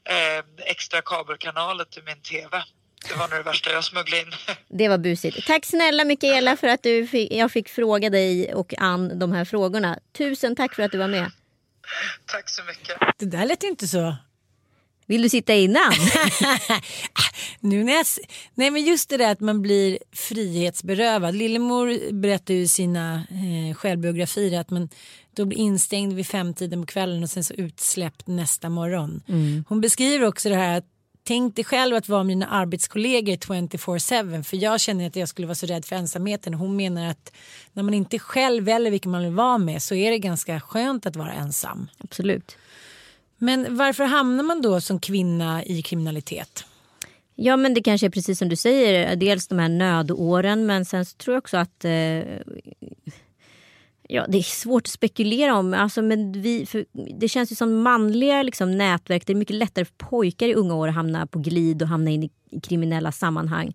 [0.10, 2.64] eh, extra kabelkanaler till min tv.
[3.10, 4.34] Det var nog det värsta jag smugglade in.
[4.68, 5.48] Det var busigt.
[5.48, 9.46] Tack snälla Mikaela för att du fick, jag fick fråga dig och Ann de här
[9.46, 10.00] frågorna.
[10.18, 11.32] Tusen tack för att du var med.
[12.26, 12.98] Tack så mycket.
[13.18, 14.16] Det där lät inte så
[15.06, 15.92] vill du sitta innan?
[17.60, 18.06] nu när jag,
[18.56, 21.36] nej men just det där att man blir frihetsberövad.
[21.36, 24.90] Lillemor berättar ju i sina eh, självbiografier att man
[25.36, 29.24] då blir instängd vid femtiden på kvällen och sen så utsläppt nästa morgon.
[29.28, 29.66] Mm.
[29.70, 30.86] Hon beskriver också det här att
[31.28, 35.56] Tänk dig själv att vara mina arbetskollegor 24-7 för jag känner att jag skulle vara
[35.56, 36.54] så rädd för ensamheten.
[36.54, 37.34] Hon menar att
[37.74, 41.06] när man inte själv väljer vilka man vill vara med så är det ganska skönt
[41.06, 41.88] att vara ensam.
[41.98, 42.58] Absolut.
[43.38, 46.66] Men varför hamnar man då som kvinna i kriminalitet?
[47.36, 51.06] Ja men det kanske är precis som du säger, dels de här nödåren men sen
[51.06, 52.22] så tror jag också att eh,
[54.10, 55.74] Ja, det är svårt att spekulera om.
[55.74, 56.68] Alltså, men vi,
[57.20, 59.28] det känns ju som manliga liksom, nätverk.
[59.28, 62.12] Det är mycket lättare för pojkar i unga år att hamna på glid och hamna
[62.12, 62.30] in i,
[62.64, 63.74] kriminella sammanhang.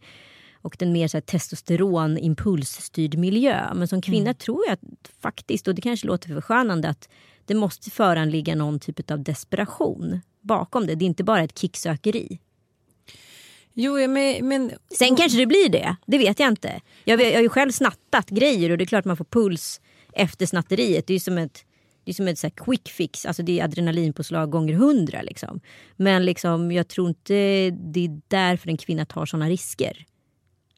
[0.63, 3.75] Och den mer så här, testosteron impulsstyrd miljö.
[3.75, 4.35] Men som kvinna mm.
[4.35, 7.09] tror jag att, faktiskt, och det kanske låter förskönande, att
[7.51, 10.95] det måste föranligga någon typ av desperation bakom det.
[10.95, 12.39] Det är inte bara ett kicksökeri.
[13.75, 14.73] Jo, men, men...
[14.99, 15.97] Sen kanske det blir det.
[16.07, 16.81] Det vet jag inte.
[17.05, 19.81] Jag, jag har ju själv snattat grejer och det är klart man får puls
[20.13, 21.07] efter snatteriet.
[21.07, 21.65] Det är som ett,
[22.05, 23.27] det är som ett så quick fix.
[23.27, 25.23] Alltså det är adrenalinpåslag gånger hundra.
[25.23, 25.61] Liksom.
[25.97, 27.35] Men liksom, jag tror inte
[27.71, 30.07] det är därför en kvinna tar såna risker.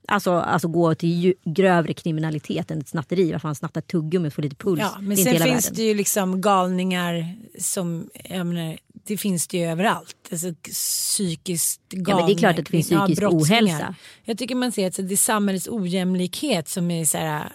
[0.09, 3.33] Alltså, alltså gå till grövre kriminalitet än ett snatteri.
[3.33, 4.81] Varför han snattar tuggummi och får lite puls.
[4.81, 5.75] Ja, men sen finns världen.
[5.75, 10.17] det ju liksom galningar som, jag menar, det finns det ju överallt.
[10.33, 12.11] Alltså psykiskt galningar.
[12.11, 13.95] Ja, men det är klart att det finns psykisk ja, ohälsa.
[14.25, 17.53] Jag tycker man ser att det är samhällets ojämlikhet som är så här,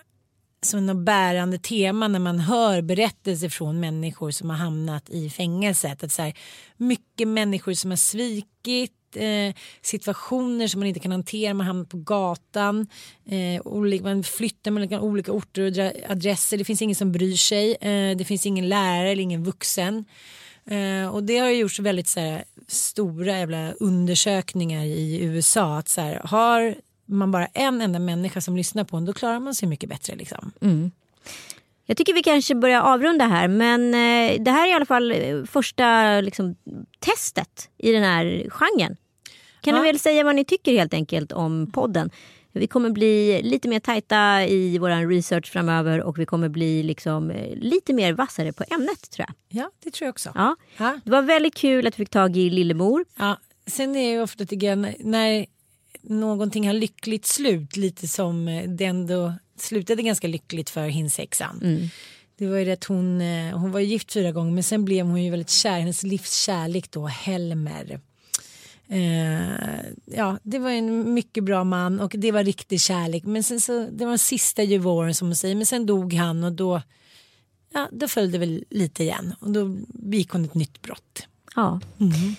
[0.62, 6.04] som något bärande tema när man hör berättelser från människor som har hamnat i fängelset.
[6.04, 6.34] Att så här,
[6.78, 11.54] mycket människor som har svikit eh, situationer som man inte kan hantera.
[11.54, 12.88] Man hamnar på gatan.
[13.26, 16.58] Eh, man flyttar mellan olika orter och adresser.
[16.58, 17.76] Det finns ingen som bryr sig.
[17.82, 20.06] Eh, det finns ingen lärare eller ingen vuxen.
[20.66, 25.78] Eh, och det har gjorts väldigt så här, stora jävla undersökningar i USA.
[25.78, 29.40] Att så här, har man bara en enda människa som lyssnar på en då klarar
[29.40, 30.16] man sig mycket bättre.
[30.16, 30.52] Liksom.
[30.62, 30.92] Mm.
[31.90, 35.12] Jag tycker vi kanske börjar avrunda här men eh, det här är i alla fall
[35.12, 36.56] eh, första liksom,
[37.00, 38.98] testet i den här genren.
[39.62, 39.82] Kan ja.
[39.82, 42.10] ni väl säga vad ni tycker helt enkelt om podden?
[42.52, 47.32] Vi kommer bli lite mer tajta i vår research framöver och vi kommer bli liksom
[47.32, 49.62] eh, lite mer vassare på ämnet tror jag.
[49.62, 50.32] Ja, det tror jag också.
[50.36, 50.56] Ja.
[51.04, 53.06] Det var väldigt kul att vi fick tag i Lillemor.
[53.18, 53.38] Ja.
[53.68, 55.46] Sen är det ofta tycker jag när
[56.02, 58.46] någonting har lyckligt slut lite som
[58.78, 61.60] det ändå slutade ganska lyckligt för hinsexan.
[61.64, 61.88] Mm.
[62.38, 65.06] Det var ju det att hon, eh, hon var gift fyra gånger men sen blev
[65.06, 68.00] hon ju väldigt kär, hennes livskärlek då, Helmer.
[68.90, 73.24] Eh, ja, det var en mycket bra man och det var riktig kärlek.
[73.24, 75.56] Men sen så, det var den sista juvoren som hon säger.
[75.56, 76.82] Men sen dog han och då,
[77.74, 79.36] ja, då föll det väl lite igen.
[79.40, 81.28] Och då begick hon ett nytt brott.
[81.56, 81.80] Ja.
[82.00, 82.36] Mm.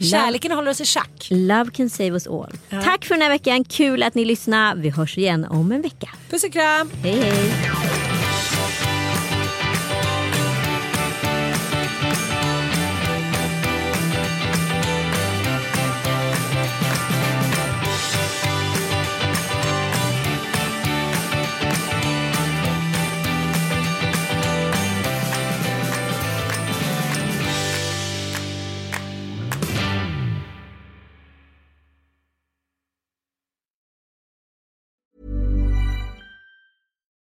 [0.00, 1.28] Kärleken håller oss i schack.
[1.30, 2.52] Love can save us all.
[2.68, 2.82] Ja.
[2.82, 3.64] Tack för den här veckan.
[3.64, 4.80] Kul att ni lyssnade.
[4.80, 6.08] Vi hörs igen om en vecka.
[6.30, 6.90] Puss och kram.
[7.02, 8.19] Hej hej.